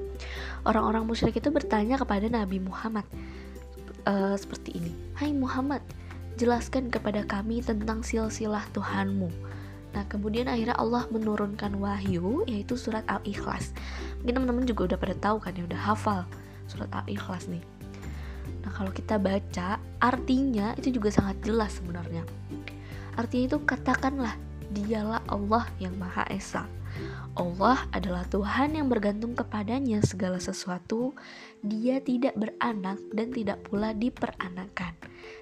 orang-orang 0.69 1.09
musyrik 1.09 1.41
itu 1.41 1.49
bertanya 1.49 1.97
kepada 1.97 2.29
Nabi 2.29 2.61
Muhammad 2.61 3.09
uh, 4.05 4.37
seperti 4.37 4.77
ini. 4.77 4.93
Hai 5.17 5.33
Muhammad 5.33 5.81
jelaskan 6.39 6.93
kepada 6.93 7.25
kami 7.25 7.61
tentang 7.65 8.05
silsilah 8.05 8.63
Tuhanmu. 8.71 9.29
Nah 9.95 10.03
kemudian 10.11 10.51
akhirnya 10.51 10.75
Allah 10.75 11.07
menurunkan 11.07 11.79
wahyu 11.79 12.43
yaitu 12.45 12.75
surat 12.75 13.03
Al-Ikhlas. 13.07 13.71
Mungkin 14.21 14.41
teman-teman 14.41 14.65
juga 14.67 14.93
udah 14.93 14.99
pada 14.99 15.15
tahu 15.15 15.37
kan 15.39 15.55
ya 15.55 15.63
udah 15.63 15.81
hafal 15.81 16.21
surat 16.67 16.91
Al-Ikhlas 16.91 17.47
nih. 17.47 17.63
Nah 18.61 18.71
kalau 18.75 18.91
kita 18.91 19.15
baca 19.15 19.79
artinya 20.03 20.75
itu 20.75 20.99
juga 20.99 21.09
sangat 21.09 21.39
jelas 21.41 21.79
sebenarnya. 21.79 22.27
Artinya 23.15 23.55
itu 23.55 23.57
katakanlah 23.63 24.35
Dialah 24.75 25.23
Allah 25.31 25.63
yang 25.79 25.95
Maha 25.95 26.27
Esa. 26.27 26.67
Allah 27.35 27.83
adalah 27.91 28.23
Tuhan 28.31 28.79
yang 28.79 28.87
bergantung 28.87 29.35
kepadanya 29.35 29.99
segala 29.99 30.39
sesuatu. 30.39 31.11
Dia 31.59 31.99
tidak 31.99 32.37
beranak 32.39 33.01
dan 33.11 33.35
tidak 33.35 33.65
pula 33.67 33.91
diperanakan, 33.91 34.93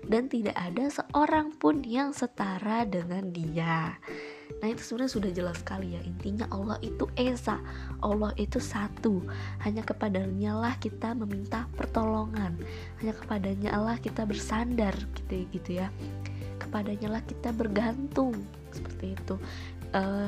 dan 0.07 0.25
tidak 0.31 0.57
ada 0.57 0.89
seorang 0.89 1.53
pun 1.53 1.85
yang 1.85 2.15
setara 2.15 2.87
dengan 2.87 3.29
Dia. 3.29 3.99
Nah 4.63 4.67
itu 4.71 4.81
sebenarnya 4.81 5.13
sudah 5.13 5.31
jelas 5.35 5.57
sekali 5.59 5.97
ya 5.97 6.01
intinya 6.05 6.45
Allah 6.53 6.77
itu 6.79 7.09
esa, 7.19 7.59
Allah 7.99 8.31
itu 8.39 8.57
satu. 8.63 9.19
Hanya 9.61 9.83
kepadanya 9.83 10.55
lah 10.55 10.73
kita 10.79 11.11
meminta 11.17 11.67
pertolongan, 11.75 12.55
hanya 13.03 13.13
kepadanya 13.13 13.75
lah 13.75 13.97
kita 13.99 14.23
bersandar 14.23 14.93
gitu 15.19 15.45
gitu 15.51 15.83
ya. 15.83 15.91
Kepadanya 16.63 17.19
lah 17.19 17.21
kita 17.27 17.51
bergantung 17.51 18.39
seperti 18.73 19.13
itu. 19.13 19.35
Uh, 19.93 20.25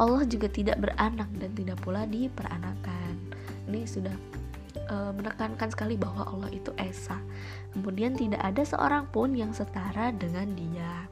Allah 0.00 0.24
juga 0.24 0.48
tidak 0.48 0.80
beranak 0.80 1.28
dan 1.36 1.52
tidak 1.52 1.76
pula 1.84 2.08
diperanakan. 2.08 3.14
Ini 3.68 3.84
sudah 3.84 4.16
uh, 4.88 5.12
menekankan 5.12 5.68
sekali 5.68 6.00
bahwa 6.00 6.24
Allah 6.24 6.48
itu 6.48 6.72
esa. 6.80 7.20
Kemudian 7.76 8.16
tidak 8.16 8.40
ada 8.40 8.64
seorang 8.64 9.04
pun 9.12 9.36
yang 9.36 9.52
setara 9.52 10.10
dengan 10.16 10.48
Dia. 10.56 11.08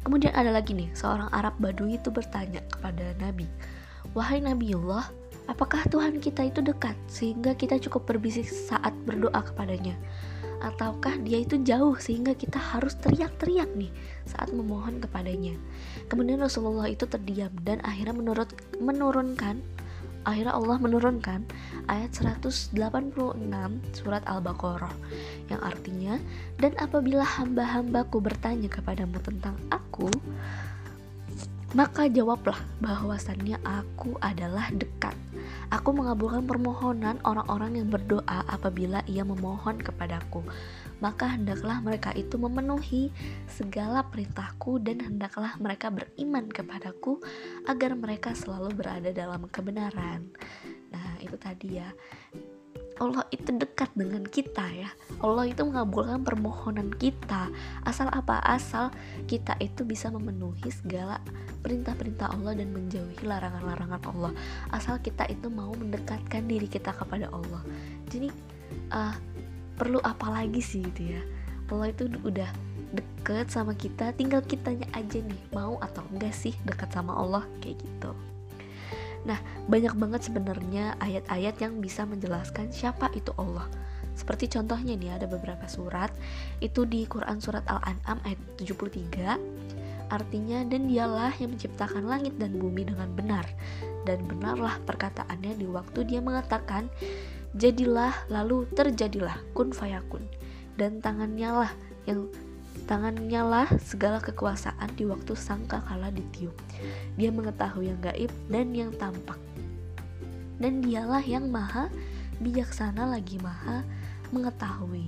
Kemudian 0.00 0.32
ada 0.32 0.48
lagi 0.48 0.72
nih, 0.72 0.88
seorang 0.96 1.28
Arab 1.30 1.60
Badui 1.60 2.00
itu 2.00 2.08
bertanya 2.08 2.64
kepada 2.72 3.12
Nabi, 3.20 3.44
"Wahai 4.16 4.40
Nabiullah, 4.40 5.12
apakah 5.44 5.84
Tuhan 5.92 6.24
kita 6.24 6.48
itu 6.48 6.64
dekat 6.64 6.96
sehingga 7.04 7.52
kita 7.52 7.76
cukup 7.78 8.08
berbisik 8.08 8.48
saat 8.48 8.96
berdoa 9.04 9.44
kepadanya? 9.44 9.92
Ataukah 10.60 11.16
dia 11.24 11.40
itu 11.40 11.56
jauh 11.64 11.96
sehingga 11.96 12.36
kita 12.36 12.60
harus 12.60 12.94
teriak-teriak 13.00 13.72
nih 13.74 13.90
saat 14.28 14.52
memohon 14.52 15.00
kepadanya?" 15.00 15.56
Kemudian 16.06 16.40
Rasulullah 16.40 16.86
itu 16.86 17.08
terdiam 17.08 17.52
dan 17.64 17.80
akhirnya 17.80 18.14
menurut 18.14 18.52
menurunkan 18.78 19.64
akhirnya 20.24 20.52
Allah 20.52 20.76
menurunkan 20.76 21.48
ayat 21.88 22.12
186 22.12 22.76
surat 23.96 24.22
Al-Baqarah 24.28 24.92
yang 25.48 25.60
artinya 25.64 26.20
dan 26.60 26.76
apabila 26.76 27.24
hamba-hambaku 27.24 28.20
bertanya 28.20 28.68
kepadamu 28.68 29.16
tentang 29.24 29.56
aku 29.72 30.12
maka 31.72 32.10
jawablah 32.10 32.58
bahwasannya 32.82 33.56
aku 33.62 34.18
adalah 34.20 34.68
dekat 34.74 35.14
aku 35.70 35.90
mengabulkan 35.94 36.44
permohonan 36.44 37.22
orang-orang 37.22 37.78
yang 37.78 37.88
berdoa 37.88 38.44
apabila 38.50 39.00
ia 39.06 39.22
memohon 39.22 39.78
kepadaku 39.78 40.42
maka 41.00 41.32
hendaklah 41.32 41.80
mereka 41.80 42.12
itu 42.12 42.36
memenuhi 42.36 43.08
segala 43.48 44.04
perintahku 44.06 44.78
dan 44.84 45.00
hendaklah 45.00 45.56
mereka 45.56 45.88
beriman 45.88 46.46
kepadaku 46.52 47.18
agar 47.64 47.96
mereka 47.96 48.36
selalu 48.36 48.76
berada 48.76 49.08
dalam 49.10 49.48
kebenaran. 49.48 50.28
Nah, 50.92 51.16
itu 51.24 51.40
tadi 51.40 51.80
ya. 51.80 51.88
Allah 53.00 53.24
itu 53.32 53.48
dekat 53.56 53.88
dengan 53.96 54.22
kita 54.28 54.68
ya. 54.76 54.92
Allah 55.24 55.48
itu 55.48 55.64
mengabulkan 55.64 56.20
permohonan 56.20 56.92
kita. 56.92 57.48
Asal 57.88 58.12
apa? 58.12 58.44
Asal 58.44 58.92
kita 59.24 59.56
itu 59.56 59.88
bisa 59.88 60.12
memenuhi 60.12 60.68
segala 60.68 61.16
perintah-perintah 61.64 62.36
Allah 62.36 62.60
dan 62.60 62.76
menjauhi 62.76 63.24
larangan-larangan 63.24 64.04
Allah. 64.04 64.32
Asal 64.68 65.00
kita 65.00 65.24
itu 65.32 65.48
mau 65.48 65.72
mendekatkan 65.72 66.44
diri 66.44 66.68
kita 66.68 66.92
kepada 66.92 67.32
Allah. 67.32 67.64
Jadi 68.12 68.28
uh, 68.92 69.16
perlu 69.80 69.96
apa 70.04 70.28
lagi 70.28 70.60
sih 70.60 70.84
gitu 70.84 71.16
ya 71.16 71.22
Allah 71.72 71.88
itu 71.88 72.04
udah 72.20 72.50
deket 72.92 73.48
sama 73.48 73.72
kita 73.72 74.12
tinggal 74.12 74.44
kitanya 74.44 74.84
aja 74.92 75.24
nih 75.24 75.40
mau 75.56 75.80
atau 75.80 76.04
enggak 76.12 76.36
sih 76.36 76.52
dekat 76.68 76.92
sama 76.92 77.16
Allah 77.16 77.48
kayak 77.64 77.80
gitu 77.80 78.12
nah 79.28 79.38
banyak 79.68 79.94
banget 79.96 80.30
sebenarnya 80.30 80.96
ayat-ayat 81.00 81.60
yang 81.60 81.78
bisa 81.78 82.04
menjelaskan 82.08 82.72
siapa 82.72 83.12
itu 83.12 83.32
Allah. 83.36 83.68
Seperti 84.16 84.52
contohnya 84.52 84.98
nih 84.98 85.16
ada 85.16 85.26
beberapa 85.30 85.64
surat. 85.70 86.12
Itu 86.60 86.84
di 86.84 87.08
Quran 87.08 87.40
surat 87.40 87.64
Al-An'am 87.64 88.20
ayat 88.26 88.40
73 88.60 89.70
artinya 90.10 90.66
dan 90.66 90.90
dialah 90.90 91.30
yang 91.38 91.54
menciptakan 91.54 92.04
langit 92.04 92.34
dan 92.36 92.58
bumi 92.58 92.82
dengan 92.82 93.14
benar 93.14 93.46
dan 94.04 94.18
benarlah 94.26 94.82
perkataannya 94.82 95.54
di 95.54 95.70
waktu 95.70 96.02
dia 96.02 96.18
mengatakan 96.18 96.90
jadilah 97.54 98.10
lalu 98.26 98.66
terjadilah 98.74 99.38
kun 99.54 99.70
fayakun 99.70 100.26
dan 100.74 100.98
tangannya 100.98 101.64
lah 101.64 101.72
yang 102.10 102.26
tangannya 102.90 103.42
lah 103.42 103.68
segala 103.78 104.18
kekuasaan 104.18 104.90
di 104.98 105.06
waktu 105.06 105.32
sangka 105.38 105.82
kala 105.86 106.10
ditiup. 106.10 106.54
Dia 107.14 107.30
mengetahui 107.30 107.90
yang 107.92 108.00
gaib 108.02 108.32
dan 108.50 108.74
yang 108.74 108.90
tampak. 108.98 109.38
Dan 110.60 110.84
dialah 110.84 111.24
yang 111.24 111.48
maha 111.48 111.88
bijaksana 112.42 113.08
lagi 113.08 113.40
maha 113.40 113.86
mengetahui. 114.34 115.06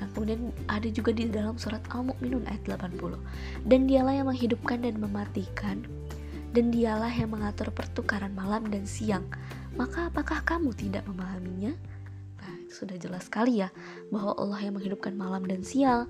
Nah, 0.00 0.08
kemudian 0.16 0.48
ada 0.64 0.88
juga 0.88 1.12
di 1.12 1.28
dalam 1.28 1.60
surat 1.60 1.84
Al-Mu'minun 1.92 2.48
ayat 2.48 2.64
80. 2.80 3.20
Dan 3.68 3.84
dialah 3.84 4.16
yang 4.16 4.32
menghidupkan 4.32 4.80
dan 4.80 4.96
mematikan, 4.96 5.84
dan 6.56 6.72
dialah 6.72 7.12
yang 7.12 7.30
mengatur 7.30 7.68
pertukaran 7.68 8.32
malam 8.32 8.64
dan 8.72 8.88
siang. 8.88 9.28
Maka 9.76 10.08
apakah 10.08 10.40
kamu 10.42 10.72
tidak 10.72 11.04
memahaminya? 11.04 11.76
Sudah 12.80 12.96
jelas 12.96 13.28
sekali 13.28 13.60
ya 13.60 13.68
bahwa 14.08 14.32
Allah 14.40 14.64
yang 14.64 14.80
menghidupkan 14.80 15.12
malam 15.12 15.44
dan 15.44 15.60
siang, 15.60 16.08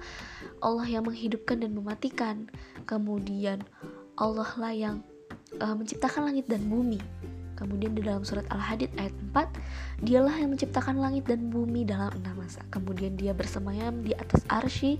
Allah 0.63 0.87
yang 0.87 1.03
menghidupkan 1.03 1.59
dan 1.59 1.75
mematikan. 1.75 2.47
Kemudian 2.87 3.67
Allah 4.15 4.47
lah 4.55 4.71
yang 4.71 5.03
uh, 5.59 5.75
menciptakan 5.75 6.31
langit 6.31 6.47
dan 6.47 6.63
bumi. 6.71 7.03
Kemudian 7.59 7.93
di 7.93 8.01
dalam 8.01 8.25
surat 8.25 8.49
Al-Hadid 8.49 8.89
ayat 8.97 9.13
4, 9.37 10.09
dialah 10.09 10.33
yang 10.33 10.57
menciptakan 10.57 10.97
langit 10.97 11.29
dan 11.29 11.53
bumi 11.53 11.85
dalam 11.85 12.09
enam 12.17 12.41
masa. 12.41 12.65
Kemudian 12.73 13.21
dia 13.21 13.37
bersemayam 13.37 14.01
di 14.01 14.17
atas 14.17 14.41
arsy, 14.49 14.97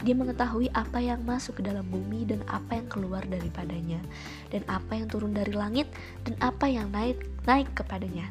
dia 0.00 0.16
mengetahui 0.16 0.72
apa 0.72 1.04
yang 1.04 1.20
masuk 1.28 1.60
ke 1.60 1.68
dalam 1.68 1.84
bumi 1.92 2.24
dan 2.24 2.40
apa 2.48 2.80
yang 2.80 2.88
keluar 2.88 3.20
daripadanya, 3.28 4.00
dan 4.48 4.64
apa 4.72 4.96
yang 4.96 5.04
turun 5.04 5.36
dari 5.36 5.52
langit 5.52 5.84
dan 6.24 6.32
apa 6.40 6.64
yang 6.64 6.88
naik 6.88 7.20
naik 7.44 7.68
kepadanya. 7.76 8.24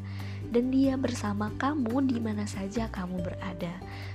Dan 0.51 0.72
dia 0.72 0.96
bersama 0.96 1.51
kamu 1.60 2.08
di 2.08 2.18
mana 2.24 2.48
saja 2.48 2.88
kamu 2.92 3.20
berada. 3.24 3.74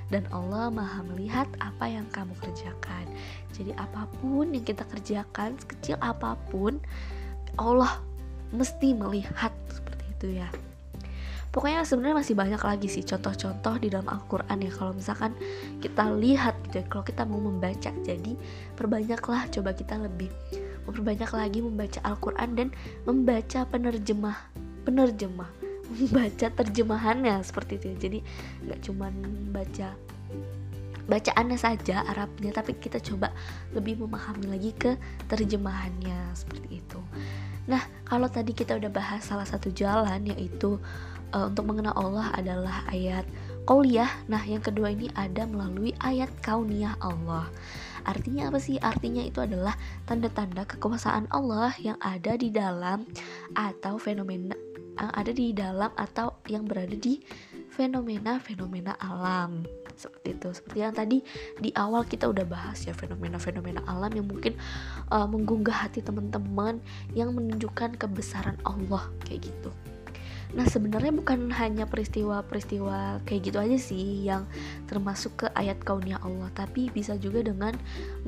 Dan 0.09 0.25
Allah 0.33 0.73
maha 0.73 1.05
melihat 1.05 1.49
apa 1.61 1.89
yang 1.89 2.09
kamu 2.13 2.33
kerjakan. 2.41 3.05
Jadi 3.53 3.77
apa 3.77 4.09
pun 4.21 4.53
yang 4.53 4.65
kita 4.65 4.85
kerjakan, 4.89 5.61
sekecil 5.61 6.01
apa 6.01 6.37
pun, 6.49 6.81
Allah 7.61 8.01
mesti 8.53 8.93
melihat 8.93 9.53
seperti 9.73 10.05
itu 10.13 10.29
ya 10.41 10.49
pokoknya 11.53 11.85
sebenarnya 11.85 12.17
masih 12.25 12.35
banyak 12.37 12.63
lagi 12.65 12.89
sih 12.89 13.05
contoh-contoh 13.05 13.77
di 13.81 13.93
dalam 13.93 14.09
Al-Quran 14.09 14.59
ya 14.65 14.73
kalau 14.73 14.93
misalkan 14.97 15.33
kita 15.85 16.09
lihat 16.17 16.57
gitu 16.69 16.81
ya 16.81 16.85
kalau 16.89 17.05
kita 17.05 17.23
mau 17.29 17.41
membaca 17.41 17.93
jadi 17.93 18.33
perbanyaklah 18.77 19.49
coba 19.53 19.71
kita 19.77 20.01
lebih 20.01 20.33
memperbanyak 20.89 21.31
lagi 21.33 21.59
membaca 21.61 22.01
Al-Quran 22.05 22.51
dan 22.57 22.69
membaca 23.05 23.61
penerjemah 23.69 24.39
penerjemah 24.89 25.62
membaca 25.93 26.49
terjemahannya 26.49 27.37
seperti 27.45 27.79
itu 27.79 27.87
jadi 28.01 28.19
nggak 28.69 28.81
cuman 28.85 29.13
baca 29.53 29.89
bacaannya 31.03 31.59
saja 31.59 32.07
Arabnya 32.07 32.55
tapi 32.55 32.79
kita 32.79 33.03
coba 33.03 33.35
lebih 33.75 33.99
memahami 33.99 34.47
lagi 34.47 34.71
ke 34.71 34.95
terjemahannya 35.27 36.31
seperti 36.33 36.79
itu 36.79 37.01
Nah, 37.71 37.83
kalau 38.03 38.27
tadi 38.27 38.51
kita 38.51 38.75
udah 38.75 38.91
bahas 38.91 39.23
salah 39.23 39.47
satu 39.47 39.71
jalan 39.71 40.27
yaitu 40.27 40.83
uh, 41.31 41.47
untuk 41.47 41.71
mengenal 41.71 41.95
Allah 41.95 42.35
adalah 42.35 42.83
ayat 42.91 43.23
qauliyah. 43.71 44.11
Nah, 44.27 44.43
yang 44.43 44.63
kedua 44.63 44.91
ini 44.91 45.07
ada 45.15 45.47
melalui 45.47 45.95
ayat 46.03 46.31
kauniyah 46.43 46.99
Allah. 46.99 47.47
Artinya 48.03 48.51
apa 48.51 48.59
sih? 48.59 48.83
Artinya 48.83 49.23
itu 49.23 49.39
adalah 49.39 49.79
tanda-tanda 50.11 50.67
kekuasaan 50.67 51.31
Allah 51.31 51.71
yang 51.79 51.95
ada 52.03 52.35
di 52.35 52.51
dalam 52.51 53.07
atau 53.55 53.95
fenomena 53.95 54.59
yang 54.97 55.13
ada 55.13 55.33
di 55.33 55.53
dalam 55.57 55.91
atau 55.97 56.37
yang 56.49 56.69
berada 56.69 56.95
di 56.95 57.21
fenomena-fenomena 57.73 58.97
alam. 59.01 59.65
Seperti 59.97 60.29
itu. 60.37 60.49
Seperti 60.53 60.79
yang 60.81 60.95
tadi 60.95 61.19
di 61.61 61.71
awal 61.77 62.05
kita 62.05 62.29
udah 62.29 62.45
bahas 62.45 62.85
ya 62.85 62.93
fenomena-fenomena 62.93 63.85
alam 63.89 64.13
yang 64.13 64.27
mungkin 64.29 64.57
uh, 65.09 65.29
menggugah 65.29 65.89
hati 65.89 66.05
teman-teman 66.05 66.81
yang 67.17 67.33
menunjukkan 67.33 67.97
kebesaran 67.97 68.57
Allah 68.65 69.09
kayak 69.29 69.49
gitu 69.49 69.71
Nah 70.53 70.69
sebenarnya 70.69 71.17
bukan 71.17 71.49
hanya 71.57 71.89
peristiwa-peristiwa 71.89 73.25
kayak 73.25 73.41
gitu 73.49 73.57
aja 73.57 73.79
sih 73.81 74.29
yang 74.29 74.45
termasuk 74.85 75.45
ke 75.45 75.47
ayat 75.57 75.81
kaunia 75.81 76.21
Allah 76.21 76.53
Tapi 76.53 76.93
bisa 76.93 77.17
juga 77.17 77.41
dengan 77.41 77.73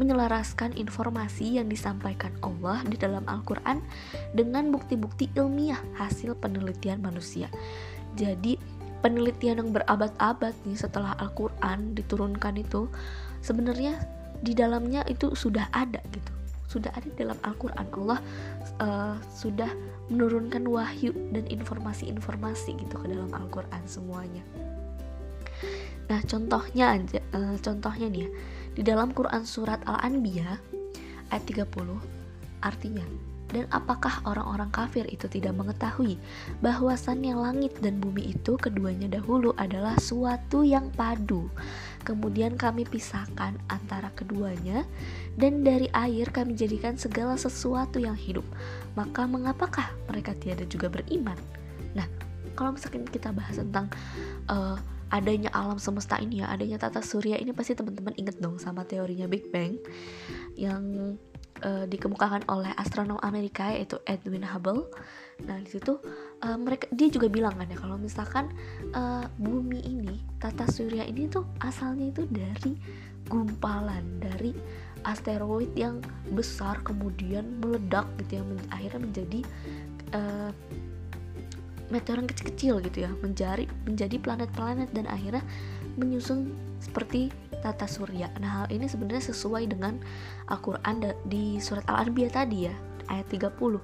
menyelaraskan 0.01 0.73
informasi 0.81 1.61
yang 1.61 1.69
disampaikan 1.69 2.33
Allah 2.41 2.81
di 2.89 2.97
dalam 2.97 3.29
Al-Quran 3.29 3.85
Dengan 4.33 4.73
bukti-bukti 4.73 5.29
ilmiah 5.37 5.81
hasil 6.01 6.33
penelitian 6.41 7.05
manusia. 7.05 7.53
Jadi 8.17 8.57
penelitian 9.05 9.61
yang 9.61 9.71
berabad-abad 9.77 10.57
nih 10.65 10.81
setelah 10.81 11.13
Al-Quran 11.21 11.93
diturunkan 11.93 12.57
itu 12.57 12.89
sebenarnya 13.45 14.01
di 14.41 14.57
dalamnya 14.57 15.05
itu 15.13 15.37
sudah 15.37 15.69
ada 15.77 16.01
gitu 16.09 16.44
sudah 16.75 16.91
ada 16.99 17.07
dalam 17.15 17.39
Al-Quran 17.47 17.87
Allah 18.03 18.21
uh, 18.83 19.15
sudah 19.31 19.71
menurunkan 20.11 20.67
wahyu 20.67 21.15
dan 21.31 21.47
informasi-informasi 21.47 22.75
gitu 22.75 22.95
ke 22.99 23.07
dalam 23.07 23.31
Al-Quran 23.31 23.83
semuanya 23.87 24.43
nah 26.11 26.21
contohnya 26.27 26.99
aja 26.99 27.23
uh, 27.33 27.57
contohnya 27.63 28.11
nih 28.11 28.27
ya 28.27 28.31
di 28.75 28.83
dalam 28.83 29.15
Quran 29.15 29.47
surat 29.47 29.79
Al-Anbiya 29.87 30.59
ayat 31.31 31.45
30 31.47 32.15
Artinya, 32.65 33.05
dan 33.53 33.69
apakah 33.77 34.25
orang-orang 34.25 34.73
kafir 34.73 35.05
itu 35.13 35.29
tidak 35.29 35.53
mengetahui 35.53 36.17
bahwasannya 36.65 37.37
langit 37.37 37.77
dan 37.85 38.01
bumi 38.01 38.33
itu 38.33 38.57
keduanya 38.57 39.21
dahulu 39.21 39.53
adalah 39.61 40.01
suatu 40.01 40.65
yang 40.65 40.89
padu. 40.97 41.53
Kemudian 42.05 42.61
kami 42.61 42.85
pisahkan 42.85 43.57
antara 43.73 44.13
keduanya 44.13 44.85
dan 45.41 45.65
dari 45.65 45.89
air 45.97 46.29
kami 46.29 46.53
jadikan 46.53 47.01
segala 47.01 47.35
sesuatu 47.41 47.97
yang 47.97 48.15
hidup. 48.15 48.45
Maka 48.93 49.25
mengapakah 49.25 49.89
mereka 50.07 50.37
tiada 50.37 50.69
juga 50.69 50.93
beriman? 50.93 51.37
Nah, 51.97 52.05
kalau 52.53 52.77
misalkan 52.77 53.09
kita 53.09 53.33
bahas 53.33 53.57
tentang 53.57 53.89
uh, 54.53 54.77
adanya 55.09 55.49
alam 55.57 55.81
semesta 55.81 56.21
ini 56.21 56.45
ya, 56.45 56.53
adanya 56.53 56.77
tata 56.77 57.01
surya 57.01 57.41
ini 57.41 57.57
pasti 57.57 57.73
teman-teman 57.73 58.13
inget 58.21 58.37
dong 58.39 58.61
sama 58.61 58.85
teorinya 58.85 59.25
Big 59.25 59.49
Bang 59.49 59.81
yang 60.55 61.17
uh, 61.63 61.85
dikemukakan 61.87 62.45
oleh 62.51 62.71
astronom 62.75 63.19
Amerika 63.23 63.71
yaitu 63.71 63.97
Edwin 64.05 64.43
Hubble. 64.43 64.91
Nah 65.47 65.59
di 65.63 65.71
situ 65.71 65.99
uh, 66.45 66.59
mereka 66.61 66.87
dia 66.93 67.09
juga 67.09 67.33
bilang 67.33 67.57
kan 67.57 67.67
ya 67.67 67.79
kalau 67.81 67.97
misalkan 67.97 68.53
uh, 68.93 69.25
bumi 69.41 69.81
ini 69.81 70.21
tata 70.37 70.69
surya 70.69 71.09
ini 71.09 71.27
tuh 71.27 71.49
asalnya 71.65 72.13
itu 72.13 72.29
dari 72.29 72.77
gumpalan 73.33 74.21
dari 74.21 74.53
asteroid 75.09 75.73
yang 75.73 76.05
besar 76.37 76.81
kemudian 76.85 77.61
meledak 77.65 78.05
gitu 78.21 78.41
ya 78.41 78.43
men 78.45 78.61
akhirnya 78.69 79.01
menjadi 79.01 79.41
uh, 80.13 80.53
meteor 81.93 82.21
yang 82.21 82.29
kecil-kecil 82.29 82.75
gitu 82.85 82.99
ya 83.05 83.11
menjadi 83.21 83.65
menjadi 83.85 84.17
planet-planet 84.21 84.89
dan 84.97 85.05
akhirnya 85.09 85.45
menyusun 86.01 86.51
seperti 86.81 87.31
tata 87.65 87.89
surya. 87.89 88.29
Nah, 88.45 88.65
hal 88.65 88.67
ini 88.69 88.85
sebenarnya 88.85 89.33
sesuai 89.33 89.73
dengan 89.73 89.97
Al-Qur'an 90.53 91.01
di 91.25 91.57
surat 91.57 91.89
Al-Anbiya 91.89 92.29
tadi 92.29 92.69
ya, 92.69 92.75
ayat 93.09 93.25
30. 93.33 93.81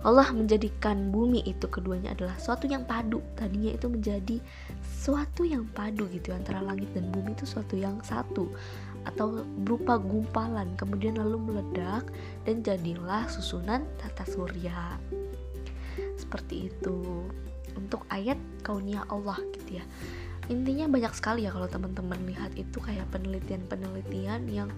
Allah 0.00 0.32
menjadikan 0.32 1.12
bumi 1.12 1.44
itu 1.44 1.68
keduanya 1.68 2.16
adalah 2.16 2.32
suatu 2.40 2.64
yang 2.64 2.88
padu. 2.88 3.20
Tadinya 3.36 3.76
itu 3.76 3.86
menjadi 3.92 4.40
suatu 4.80 5.44
yang 5.44 5.68
padu 5.76 6.08
gitu 6.08 6.32
antara 6.32 6.64
langit 6.64 6.88
dan 6.96 7.12
bumi 7.12 7.36
itu 7.36 7.44
suatu 7.44 7.76
yang 7.76 8.00
satu 8.00 8.48
atau 9.08 9.44
berupa 9.64 9.96
gumpalan 9.96 10.76
kemudian 10.76 11.16
lalu 11.16 11.40
meledak 11.40 12.04
dan 12.48 12.64
jadilah 12.64 13.28
susunan 13.28 13.84
tata 14.00 14.24
surya. 14.24 14.96
Seperti 16.16 16.72
itu. 16.72 17.28
Untuk 17.70 18.02
ayat 18.10 18.36
kaunia 18.66 19.06
Allah 19.06 19.38
gitu 19.54 19.78
ya 19.78 19.84
intinya 20.50 20.90
banyak 20.90 21.14
sekali 21.14 21.46
ya 21.46 21.54
kalau 21.54 21.70
teman-teman 21.70 22.18
lihat 22.26 22.50
itu 22.58 22.82
kayak 22.82 23.06
penelitian-penelitian 23.14 24.50
yang 24.50 24.68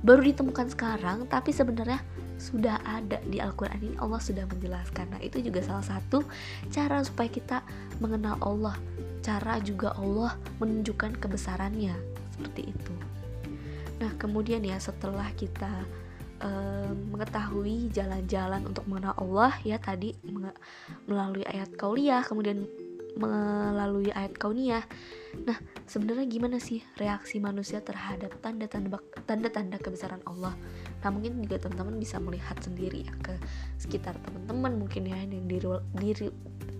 baru 0.00 0.24
ditemukan 0.24 0.72
sekarang 0.72 1.28
tapi 1.28 1.52
sebenarnya 1.52 2.00
sudah 2.40 2.80
ada 2.88 3.20
di 3.28 3.36
Al-Quran 3.36 3.78
ini 3.84 3.96
Allah 4.00 4.16
sudah 4.16 4.48
menjelaskan. 4.48 5.12
Nah 5.12 5.20
itu 5.20 5.44
juga 5.44 5.60
salah 5.60 5.84
satu 5.84 6.24
cara 6.72 7.04
supaya 7.04 7.28
kita 7.28 7.60
mengenal 8.00 8.40
Allah 8.40 8.74
cara 9.20 9.60
juga 9.60 9.92
Allah 10.00 10.40
menunjukkan 10.56 11.20
kebesarannya 11.20 11.92
seperti 12.32 12.72
itu. 12.72 12.94
Nah 14.00 14.16
kemudian 14.16 14.64
ya 14.64 14.80
setelah 14.80 15.28
kita 15.36 15.68
mengetahui 17.12 17.92
jalan-jalan 17.92 18.64
untuk 18.64 18.88
mengenal 18.88 19.12
Allah 19.20 19.52
ya 19.60 19.76
tadi 19.76 20.16
melalui 21.04 21.44
ayat 21.44 21.76
kauliah 21.76 22.24
kemudian 22.24 22.64
melalui 23.16 24.10
ayat 24.12 24.34
kauniyah. 24.36 24.84
Nah, 25.46 25.58
sebenarnya 25.86 26.26
gimana 26.26 26.58
sih 26.58 26.82
reaksi 26.98 27.38
manusia 27.38 27.82
terhadap 27.82 28.34
tanda-tanda 28.42 29.78
kebesaran 29.78 30.22
Allah? 30.26 30.54
Nah, 31.00 31.10
mungkin 31.10 31.42
juga 31.42 31.66
teman-teman 31.66 31.96
bisa 31.98 32.18
melihat 32.18 32.58
sendiri 32.62 33.06
ya 33.06 33.14
ke 33.22 33.34
sekitar 33.78 34.18
teman-teman 34.22 34.86
mungkin 34.86 35.06
ya 35.06 35.16
yang 35.18 35.30
di, 35.46 35.58
di, 35.96 36.10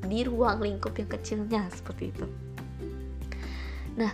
di 0.06 0.20
ruang 0.26 0.58
lingkup 0.62 0.94
yang 0.98 1.10
kecilnya 1.10 1.66
seperti 1.70 2.10
itu. 2.14 2.26
Nah, 3.98 4.12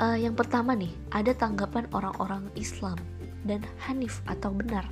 uh, 0.00 0.16
yang 0.16 0.32
pertama 0.32 0.72
nih, 0.72 0.90
ada 1.12 1.36
tanggapan 1.36 1.86
orang-orang 1.92 2.48
Islam 2.56 2.96
dan 3.44 3.64
Hanif 3.86 4.24
atau 4.28 4.52
benar. 4.52 4.88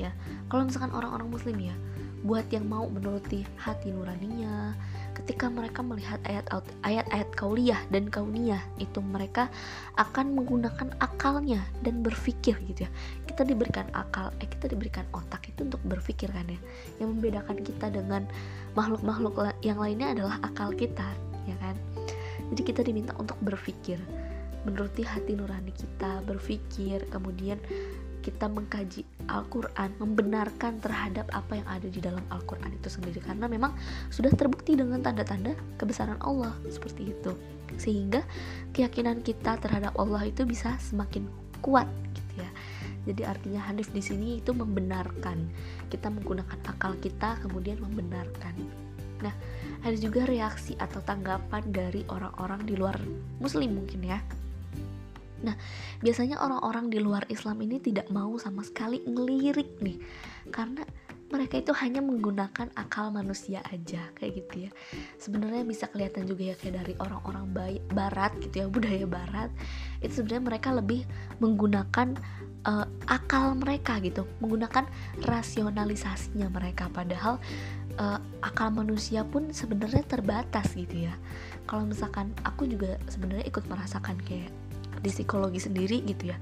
Ya, 0.00 0.16
kalau 0.48 0.64
misalkan 0.64 0.96
orang-orang 0.96 1.28
Muslim 1.28 1.56
ya, 1.60 1.76
buat 2.24 2.48
yang 2.52 2.68
mau 2.68 2.88
menuruti 2.88 3.44
hati 3.60 3.92
nuraninya, 3.92 4.76
ketika 5.20 5.52
mereka 5.52 5.84
melihat 5.84 6.16
ayat-ayat 6.24 7.28
kauliah 7.36 7.76
dan 7.92 8.08
kauniyah 8.08 8.64
itu 8.80 9.04
mereka 9.04 9.52
akan 10.00 10.32
menggunakan 10.32 10.96
akalnya 10.96 11.60
dan 11.84 12.00
berpikir 12.00 12.56
gitu 12.64 12.88
ya. 12.88 12.90
Kita 13.28 13.44
diberikan 13.44 13.84
akal 13.92 14.32
eh 14.40 14.48
kita 14.48 14.72
diberikan 14.72 15.04
otak 15.12 15.52
itu 15.52 15.68
untuk 15.68 15.84
berpikir 15.84 16.32
kan 16.32 16.48
ya. 16.48 16.60
Yang 17.04 17.08
membedakan 17.20 17.56
kita 17.60 17.86
dengan 17.92 18.24
makhluk-makhluk 18.72 19.36
yang 19.60 19.76
lainnya 19.76 20.16
adalah 20.16 20.40
akal 20.40 20.72
kita 20.72 21.06
ya 21.44 21.56
kan? 21.60 21.76
Jadi 22.56 22.62
kita 22.64 22.80
diminta 22.80 23.12
untuk 23.20 23.36
berpikir 23.44 24.00
menuruti 24.64 25.00
hati 25.04 25.32
nurani 25.36 25.72
kita 25.72 26.20
berpikir 26.28 27.08
kemudian 27.08 27.56
kita 28.20 28.46
mengkaji 28.46 29.02
Al-Quran, 29.28 29.96
membenarkan 29.96 30.78
terhadap 30.80 31.28
apa 31.32 31.60
yang 31.60 31.68
ada 31.68 31.88
di 31.88 32.00
dalam 32.00 32.22
Al-Quran 32.28 32.72
itu 32.72 32.88
sendiri. 32.92 33.18
Karena 33.20 33.48
memang 33.48 33.72
sudah 34.12 34.30
terbukti 34.32 34.76
dengan 34.76 35.00
tanda-tanda 35.00 35.56
kebesaran 35.80 36.20
Allah 36.20 36.52
seperti 36.68 37.16
itu. 37.16 37.32
Sehingga 37.80 38.24
keyakinan 38.76 39.24
kita 39.24 39.56
terhadap 39.58 39.96
Allah 39.96 40.28
itu 40.28 40.44
bisa 40.44 40.76
semakin 40.78 41.24
kuat 41.64 41.88
gitu 42.12 42.44
ya. 42.44 42.50
Jadi 43.08 43.22
artinya 43.24 43.60
Hanif 43.64 43.92
di 43.92 44.04
sini 44.04 44.44
itu 44.44 44.52
membenarkan. 44.52 45.48
Kita 45.88 46.12
menggunakan 46.12 46.60
akal 46.68 47.00
kita 47.00 47.40
kemudian 47.40 47.80
membenarkan. 47.80 48.52
Nah 49.24 49.32
ada 49.80 49.96
juga 49.96 50.28
reaksi 50.28 50.76
atau 50.76 51.00
tanggapan 51.00 51.64
dari 51.72 52.04
orang-orang 52.12 52.68
di 52.68 52.74
luar 52.76 52.96
muslim 53.40 53.80
mungkin 53.80 54.04
ya 54.04 54.20
Nah, 55.40 55.56
biasanya 56.04 56.40
orang-orang 56.40 56.92
di 56.92 56.98
luar 57.00 57.24
Islam 57.32 57.60
ini 57.64 57.80
tidak 57.80 58.08
mau 58.12 58.36
sama 58.36 58.60
sekali 58.64 59.00
ngelirik 59.04 59.80
nih, 59.80 59.98
karena 60.52 60.84
mereka 61.30 61.62
itu 61.62 61.70
hanya 61.78 62.02
menggunakan 62.02 62.74
akal 62.74 63.14
manusia 63.14 63.62
aja 63.70 64.02
kayak 64.18 64.44
gitu 64.44 64.66
ya. 64.66 64.70
Sebenarnya 65.16 65.62
bisa 65.62 65.86
kelihatan 65.86 66.26
juga 66.26 66.52
ya 66.52 66.54
kayak 66.58 66.74
dari 66.82 66.94
orang-orang 66.98 67.46
barat 67.94 68.34
gitu 68.42 68.66
ya, 68.66 68.66
budaya 68.74 69.06
barat. 69.06 69.50
Itu 70.02 70.20
sebenarnya 70.20 70.44
mereka 70.44 70.68
lebih 70.74 71.06
menggunakan 71.38 72.18
uh, 72.66 72.86
akal 73.06 73.54
mereka 73.54 74.02
gitu, 74.02 74.26
menggunakan 74.42 74.90
rasionalisasinya 75.22 76.50
mereka 76.50 76.90
padahal 76.90 77.38
uh, 78.02 78.18
akal 78.42 78.74
manusia 78.74 79.22
pun 79.22 79.54
sebenarnya 79.54 80.02
terbatas 80.04 80.74
gitu 80.74 81.06
ya. 81.06 81.14
Kalau 81.70 81.86
misalkan 81.86 82.34
aku 82.42 82.66
juga 82.66 82.98
sebenarnya 83.06 83.46
ikut 83.46 83.64
merasakan 83.70 84.18
kayak 84.26 84.50
di 85.00 85.10
psikologi 85.10 85.60
sendiri 85.60 86.04
gitu 86.04 86.30
ya 86.30 86.36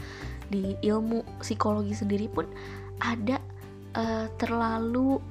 di 0.48 0.74
ilmu 0.84 1.40
psikologi 1.40 1.94
sendiri 1.94 2.26
pun 2.28 2.46
ada 2.98 3.38
uh, 3.94 4.26
terlalu 4.36 5.22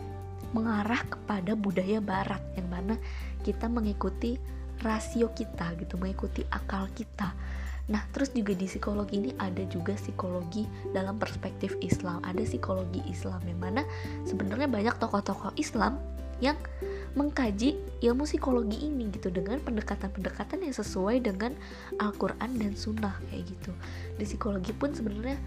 mengarah 0.56 1.04
kepada 1.04 1.54
budaya 1.60 2.00
barat 2.00 2.40
yang 2.56 2.72
mana 2.72 2.96
kita 3.44 3.68
mengikuti 3.68 4.40
rasio 4.82 5.30
kita 5.36 5.76
gitu 5.80 6.00
mengikuti 6.00 6.48
akal 6.54 6.88
kita 6.96 7.36
Nah, 7.88 8.04
terus 8.12 8.36
juga 8.36 8.52
di 8.52 8.68
psikologi 8.68 9.16
ini 9.16 9.32
ada 9.40 9.64
juga 9.72 9.96
psikologi 9.96 10.68
dalam 10.92 11.16
perspektif 11.16 11.72
Islam. 11.80 12.20
Ada 12.20 12.44
psikologi 12.44 13.00
Islam 13.08 13.40
yang 13.48 13.60
mana 13.64 13.82
sebenarnya 14.28 14.68
banyak 14.68 14.96
tokoh-tokoh 15.00 15.56
Islam 15.56 15.96
yang 16.44 16.60
mengkaji 17.18 17.82
ilmu 18.06 18.30
psikologi 18.30 18.86
ini 18.86 19.10
gitu 19.10 19.34
dengan 19.34 19.58
pendekatan-pendekatan 19.66 20.62
yang 20.62 20.76
sesuai 20.78 21.26
dengan 21.26 21.58
Al-Quran 21.98 22.62
dan 22.62 22.78
Sunnah 22.78 23.18
kayak 23.34 23.50
gitu. 23.50 23.72
Di 24.22 24.24
psikologi 24.30 24.70
pun 24.78 24.94
sebenarnya 24.94 25.42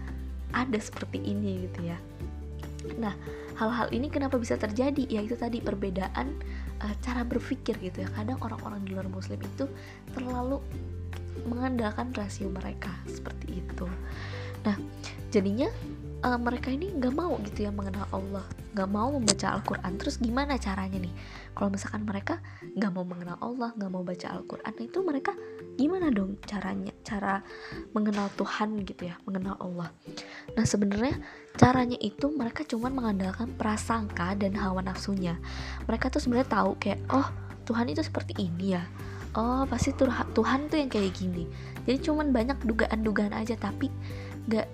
ada 0.51 0.75
seperti 0.75 1.23
ini 1.23 1.63
gitu 1.71 1.87
ya. 1.87 1.97
Nah 2.99 3.15
hal-hal 3.55 3.87
ini 3.95 4.11
kenapa 4.11 4.35
bisa 4.35 4.59
terjadi? 4.59 5.07
Ya 5.07 5.23
itu 5.23 5.39
tadi 5.39 5.63
perbedaan 5.63 6.35
uh, 6.83 6.95
cara 6.99 7.23
berpikir 7.23 7.79
gitu 7.79 8.03
ya. 8.03 8.09
Kadang 8.11 8.43
orang-orang 8.43 8.83
di 8.83 8.91
luar 8.91 9.07
muslim 9.07 9.39
itu 9.39 9.71
terlalu 10.11 10.59
mengandalkan 11.47 12.11
rasio 12.11 12.51
mereka 12.51 12.91
seperti 13.07 13.63
itu. 13.63 13.87
Nah 14.67 14.75
jadinya 15.31 15.71
uh, 16.21 16.39
mereka 16.39 16.69
ini 16.69 16.93
nggak 16.93 17.13
mau 17.13 17.33
gitu 17.41 17.67
ya 17.67 17.71
mengenal 17.73 18.05
Allah. 18.13 18.45
Nggak 18.71 18.89
mau 18.89 19.09
membaca 19.11 19.47
Al-Quran. 19.51 19.91
Terus 19.97 20.15
gimana 20.21 20.55
caranya 20.61 20.97
nih? 21.01 21.13
Kalau 21.57 21.69
misalkan 21.73 22.05
mereka 22.07 22.39
nggak 22.77 22.91
mau 22.93 23.03
mengenal 23.03 23.37
Allah 23.41 23.69
nggak 23.75 23.91
mau 23.91 24.03
baca 24.05 24.27
Al-Quran 24.31 24.73
itu 24.79 24.97
mereka 25.03 25.31
gimana 25.75 26.07
dong 26.13 26.37
caranya? 26.45 26.93
Cara 27.01 27.41
mengenal 27.91 28.29
Tuhan 28.37 28.69
gitu 28.85 29.09
ya 29.09 29.15
mengenal 29.25 29.57
Allah. 29.59 29.89
Nah 30.55 30.65
sebenarnya 30.65 31.17
caranya 31.57 31.97
itu 31.99 32.31
mereka 32.31 32.63
cuma 32.63 32.87
mengandalkan 32.87 33.51
prasangka 33.57 34.37
dan 34.37 34.55
hawa 34.55 34.85
nafsunya. 34.85 35.35
Mereka 35.89 36.13
tuh 36.13 36.21
sebenarnya 36.23 36.49
tahu 36.49 36.77
kayak 36.79 37.01
oh 37.11 37.27
Tuhan 37.67 37.91
itu 37.91 38.01
seperti 38.05 38.37
ini 38.39 38.77
ya. 38.77 38.83
Oh 39.31 39.63
pasti 39.63 39.95
tuh 39.95 40.11
Tuhan 40.35 40.67
tuh 40.67 40.79
yang 40.79 40.91
kayak 40.91 41.11
gini. 41.15 41.47
Jadi 41.87 41.97
cuman 42.03 42.31
banyak 42.31 42.63
dugaan-dugaan 42.63 43.35
aja 43.35 43.55
tapi 43.55 43.87
nggak 44.47 44.67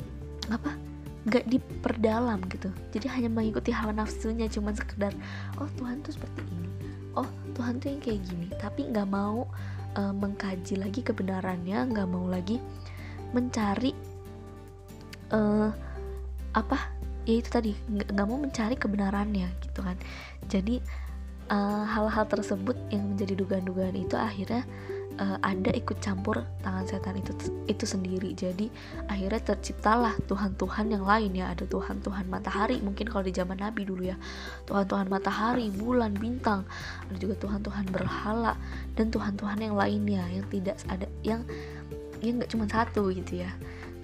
apa 0.48 0.87
nggak 1.28 1.46
diperdalam 1.52 2.40
gitu. 2.48 2.72
Jadi 2.96 3.08
hanya 3.12 3.30
mengikuti 3.30 3.76
hawa 3.76 3.92
nafsunya 3.92 4.48
cuman 4.48 4.72
sekedar 4.72 5.12
oh 5.60 5.68
Tuhan 5.76 6.00
tuh 6.00 6.16
seperti 6.16 6.42
ini. 6.48 6.70
Oh 7.20 7.28
Tuhan 7.52 7.84
tuh 7.84 7.92
yang 7.92 8.02
kayak 8.02 8.22
gini. 8.24 8.48
Tapi 8.56 8.88
nggak 8.88 9.08
mau 9.12 9.44
uh, 10.00 10.14
mengkaji 10.16 10.80
lagi 10.80 11.04
kebenarannya 11.04 11.92
nggak 11.92 12.08
mau 12.08 12.26
lagi 12.32 12.64
mencari 13.36 13.92
uh, 15.36 15.70
apa 16.56 16.78
ya 17.28 17.44
itu 17.44 17.50
tadi 17.52 17.72
nggak 17.92 18.28
mau 18.28 18.40
mencari 18.40 18.80
kebenarannya 18.80 19.52
gitu 19.68 19.84
kan. 19.84 20.00
Jadi 20.48 20.80
eh, 21.52 21.84
hal-hal 21.92 22.24
uh, 22.24 22.32
tersebut 22.32 22.80
yang 22.88 23.04
menjadi 23.04 23.36
dugaan-dugaan 23.36 24.00
itu 24.00 24.16
akhirnya 24.16 24.64
uh, 25.18 25.38
ada 25.42 25.74
ikut 25.74 25.98
campur 26.00 26.46
tangan 26.62 26.86
setan 26.88 27.18
itu 27.20 27.34
itu 27.68 27.86
sendiri. 27.86 28.34
Jadi 28.34 28.70
akhirnya 29.10 29.42
terciptalah 29.54 30.16
Tuhan-Tuhan 30.26 30.94
yang 30.94 31.04
lain 31.04 31.32
ya. 31.36 31.52
Ada 31.52 31.66
Tuhan-Tuhan 31.68 32.30
matahari 32.30 32.80
mungkin 32.82 33.10
kalau 33.10 33.26
di 33.26 33.34
zaman 33.34 33.60
Nabi 33.60 33.86
dulu 33.86 34.08
ya. 34.08 34.18
Tuhan-Tuhan 34.70 35.10
matahari 35.10 35.70
bulan 35.74 36.16
bintang. 36.16 36.64
Ada 37.12 37.18
juga 37.18 37.36
Tuhan-Tuhan 37.42 37.86
berhala 37.92 38.56
dan 38.96 39.14
Tuhan-Tuhan 39.14 39.60
yang 39.62 39.76
lainnya 39.76 40.24
yang 40.32 40.46
tidak 40.50 40.78
ada 40.90 41.08
yang 41.22 41.42
yang 42.22 42.42
nggak 42.42 42.50
cuma 42.50 42.66
satu 42.66 43.14
gitu 43.14 43.46
ya 43.46 43.52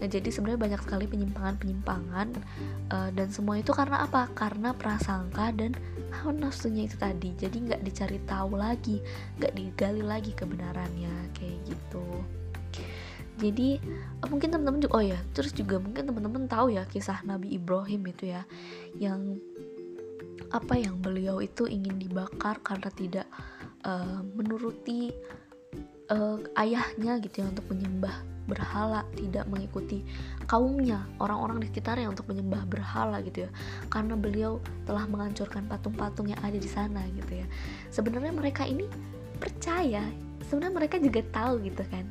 Nah, 0.04 0.12
jadi 0.12 0.36
sebenarnya 0.36 0.60
banyak 0.68 0.82
sekali 0.84 1.08
penyimpangan-penyimpangan 1.08 2.28
uh, 2.92 3.10
dan 3.16 3.28
semua 3.32 3.56
itu 3.56 3.72
karena 3.72 4.04
apa? 4.04 4.28
Karena 4.36 4.76
prasangka 4.76 5.56
dan 5.56 5.80
hawa 6.12 6.36
nafsunya 6.36 6.92
itu 6.92 7.00
tadi. 7.00 7.32
Jadi 7.40 7.72
nggak 7.72 7.88
dicari 7.88 8.20
tahu 8.28 8.60
lagi, 8.60 9.00
nggak 9.40 9.56
digali 9.56 10.04
lagi 10.04 10.36
kebenarannya 10.36 11.32
kayak 11.32 11.56
gitu. 11.64 12.04
Jadi 13.40 13.80
uh, 14.20 14.28
mungkin 14.28 14.52
teman-teman 14.52 14.84
juga 14.84 15.00
oh 15.00 15.06
ya, 15.08 15.20
terus 15.32 15.56
juga 15.56 15.80
mungkin 15.80 16.04
teman-teman 16.04 16.52
tahu 16.52 16.76
ya 16.76 16.84
kisah 16.84 17.24
Nabi 17.24 17.56
Ibrahim 17.56 18.04
itu 18.04 18.36
ya, 18.36 18.44
yang 19.00 19.40
apa 20.52 20.84
yang 20.84 21.00
beliau 21.00 21.40
itu 21.40 21.64
ingin 21.64 21.96
dibakar 21.96 22.60
karena 22.60 22.92
tidak 22.92 23.28
uh, 23.88 24.20
menuruti 24.36 25.16
uh, 26.12 26.44
ayahnya 26.60 27.24
gitu 27.24 27.40
ya 27.40 27.48
untuk 27.48 27.72
menyembah 27.72 28.33
berhala, 28.46 29.08
tidak 29.16 29.48
mengikuti 29.48 30.04
kaumnya, 30.46 31.08
orang-orang 31.20 31.64
di 31.64 31.72
sekitarnya 31.72 32.12
untuk 32.12 32.28
menyembah 32.28 32.68
berhala 32.68 33.24
gitu 33.24 33.48
ya. 33.48 33.50
Karena 33.88 34.20
beliau 34.20 34.60
telah 34.84 35.08
menghancurkan 35.08 35.68
patung-patung 35.68 36.28
yang 36.32 36.40
ada 36.44 36.60
di 36.60 36.68
sana 36.68 37.04
gitu 37.16 37.44
ya. 37.44 37.48
Sebenarnya 37.90 38.36
mereka 38.36 38.68
ini 38.68 38.88
percaya, 39.40 40.04
sebenarnya 40.48 40.76
mereka 40.76 40.96
juga 41.00 41.22
tahu 41.32 41.64
gitu 41.64 41.84
kan. 41.88 42.06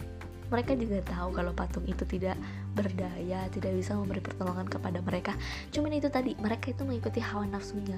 Mereka 0.52 0.76
juga 0.76 1.00
tahu 1.08 1.32
kalau 1.32 1.52
patung 1.56 1.88
itu 1.88 2.04
tidak 2.04 2.36
berdaya, 2.76 3.48
tidak 3.48 3.72
bisa 3.72 3.96
memberi 3.96 4.20
pertolongan 4.20 4.68
kepada 4.68 5.00
mereka. 5.00 5.32
Cuman 5.72 5.96
itu 5.96 6.12
tadi, 6.12 6.36
mereka 6.36 6.76
itu 6.76 6.84
mengikuti 6.84 7.24
hawa 7.24 7.48
nafsunya, 7.48 7.96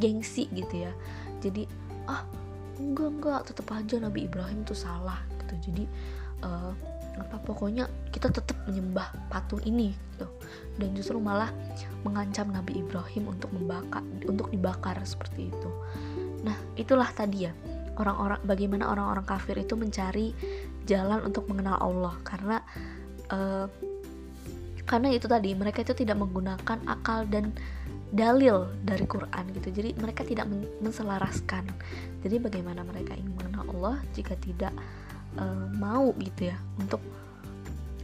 gengsi 0.00 0.48
gitu 0.48 0.88
ya. 0.88 0.92
Jadi, 1.44 1.68
ah 2.08 2.24
enggak 2.80 3.08
enggak, 3.20 3.40
tetap 3.52 3.68
aja 3.76 4.00
Nabi 4.00 4.24
Ibrahim 4.24 4.64
itu 4.64 4.72
salah 4.72 5.20
gitu. 5.44 5.54
Jadi 5.68 5.84
uh, 6.40 6.72
apa 7.20 7.36
pokoknya 7.44 7.86
kita 8.10 8.32
tetap 8.32 8.56
menyembah 8.64 9.12
patung 9.28 9.60
ini 9.68 9.92
gitu. 10.16 10.26
Dan 10.80 10.96
justru 10.96 11.20
malah 11.20 11.52
mengancam 12.02 12.48
Nabi 12.48 12.80
Ibrahim 12.80 13.30
untuk 13.36 13.52
membakar 13.52 14.02
untuk 14.24 14.48
dibakar 14.48 14.96
seperti 15.04 15.52
itu. 15.52 15.70
Nah 16.42 16.56
itulah 16.74 17.12
tadi 17.12 17.46
ya 17.46 17.52
orang-orang 18.00 18.40
bagaimana 18.48 18.88
orang-orang 18.88 19.26
kafir 19.28 19.60
itu 19.60 19.76
mencari 19.76 20.32
jalan 20.88 21.20
untuk 21.22 21.44
mengenal 21.52 21.76
Allah. 21.78 22.14
Karena 22.24 22.56
uh, 23.30 23.68
karena 24.88 25.14
itu 25.14 25.30
tadi 25.30 25.54
mereka 25.54 25.86
itu 25.86 25.94
tidak 25.94 26.18
menggunakan 26.18 26.78
akal 26.88 27.22
dan 27.28 27.54
dalil 28.10 28.66
dari 28.82 29.06
Quran 29.06 29.44
gitu. 29.54 29.70
Jadi 29.70 29.94
mereka 30.00 30.26
tidak 30.26 30.50
menselaraskan. 30.82 31.62
Jadi 32.26 32.36
bagaimana 32.42 32.82
mereka 32.82 33.14
ingin 33.14 33.38
mengenal 33.38 33.64
Allah 33.70 33.96
jika 34.16 34.34
tidak 34.42 34.74
uh, 35.38 35.66
mau 35.76 36.10
gitu 36.18 36.50
ya 36.50 36.56
untuk 36.80 36.98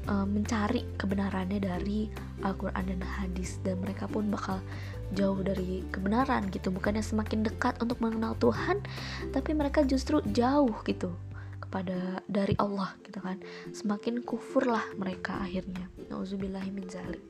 uh, 0.07 0.27
mencari 0.27 0.87
kebenarannya 1.01 1.59
dari 1.59 2.11
Al-Quran 2.43 2.85
dan 2.97 3.03
hadis. 3.03 3.59
Dan 3.63 3.83
mereka 3.83 4.07
pun 4.07 4.31
bakal 4.31 4.63
jauh 5.15 5.39
dari 5.43 5.87
kebenaran 5.95 6.51
gitu 6.51 6.75
bukannya 6.75 7.03
semakin 7.03 7.47
dekat 7.47 7.79
untuk 7.79 8.03
mengenal 8.03 8.35
Tuhan 8.43 8.83
tapi 9.31 9.55
mereka 9.55 9.87
justru 9.87 10.19
jauh 10.35 10.75
gitu 10.83 11.15
kepada 11.63 12.23
dari 12.31 12.55
Allah 12.59 12.95
gitu 13.03 13.19
kan. 13.23 13.43
Semakin 13.75 14.23
kufur 14.23 14.67
lah 14.67 14.83
mereka 14.95 15.39
akhirnya. 15.43 15.91
Nauzubillahi 16.11 16.71
zalik. 16.87 17.23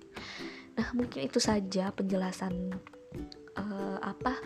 Nah 0.76 0.88
mungkin 0.92 1.24
itu 1.24 1.40
saja 1.40 1.88
penjelasan 1.92 2.76
uh, 3.56 3.98
apa 4.04 4.36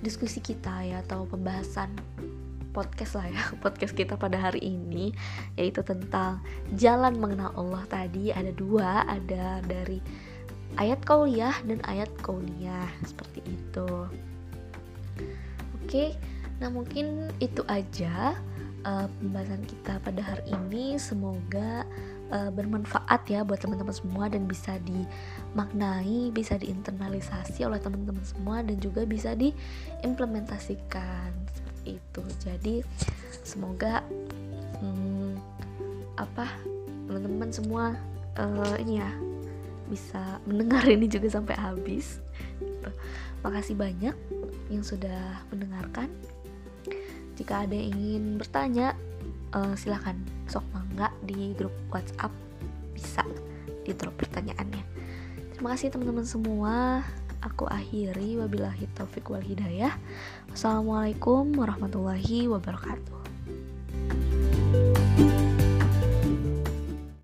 diskusi 0.00 0.40
kita 0.40 0.82
ya 0.82 1.04
atau 1.04 1.28
pembahasan 1.28 1.92
podcast 2.76 3.16
lah 3.16 3.32
ya 3.32 3.40
podcast 3.64 3.96
kita 3.96 4.20
pada 4.20 4.36
hari 4.36 4.60
ini 4.60 5.16
yaitu 5.56 5.80
tentang 5.80 6.44
jalan 6.76 7.16
mengenal 7.16 7.56
Allah 7.56 7.88
tadi. 7.88 8.28
Ada 8.36 8.52
dua 8.52 9.08
ada 9.08 9.64
dari 9.64 10.04
ayat 10.76 11.00
kauliah 11.08 11.56
dan 11.64 11.80
ayat 11.88 12.12
kauniyah 12.20 12.92
seperti 13.08 13.40
itu. 13.48 13.88
Oke 15.80 16.12
nah 16.56 16.72
mungkin 16.72 17.28
itu 17.36 17.60
aja 17.68 18.32
uh, 18.84 19.08
pembahasan 19.20 19.64
kita 19.64 19.96
pada 20.04 20.20
hari 20.20 20.44
ini. 20.52 21.00
Semoga 21.00 21.88
uh, 22.30 22.50
bermanfaat 22.52 23.26
ya 23.30 23.42
buat 23.42 23.60
teman-teman 23.60 23.94
semua 23.94 24.28
dan 24.28 24.46
bisa 24.46 24.78
dimaknai, 24.84 26.30
bisa 26.32 26.56
diinternalisasi 26.60 27.64
oleh 27.66 27.80
teman-teman 27.80 28.24
semua 28.24 28.62
dan 28.62 28.76
juga 28.80 29.04
bisa 29.04 29.34
diimplementasikan 29.34 31.32
itu. 31.86 32.22
Jadi 32.42 32.82
semoga 33.46 34.02
hmm, 34.82 35.38
apa 36.18 36.50
teman-teman 37.06 37.50
semua 37.54 37.84
uh, 38.34 38.74
ini 38.82 38.98
ya 38.98 39.10
bisa 39.86 40.42
mendengar 40.44 40.82
ini 40.94 41.06
juga 41.06 41.30
sampai 41.30 41.54
habis. 41.54 42.18
Gitu. 42.58 42.90
makasih 43.44 43.78
banyak 43.78 44.16
yang 44.72 44.82
sudah 44.82 45.46
mendengarkan. 45.54 46.10
Jika 47.38 47.68
ada 47.68 47.76
yang 47.76 47.94
ingin 47.94 48.24
bertanya 48.40 48.96
uh, 49.54 49.76
silahkan 49.78 50.16
sok 50.50 50.64
mangga 50.74 51.14
di 51.22 51.54
grup 51.54 51.74
WhatsApp. 51.92 52.32
Bisa 52.90 53.22
di 53.86 53.94
drop 53.94 54.18
pertanyaannya. 54.18 54.82
Terima 55.54 55.72
kasih 55.72 55.94
teman-teman 55.94 56.26
semua 56.26 57.06
aku 57.46 57.64
akhiri 57.70 58.34
wabillahi 58.42 58.90
taufik 58.92 59.30
wal 59.30 59.40
hidayah. 59.40 59.94
Wassalamualaikum 60.50 61.54
warahmatullahi 61.54 62.50
wabarakatuh. 62.50 63.15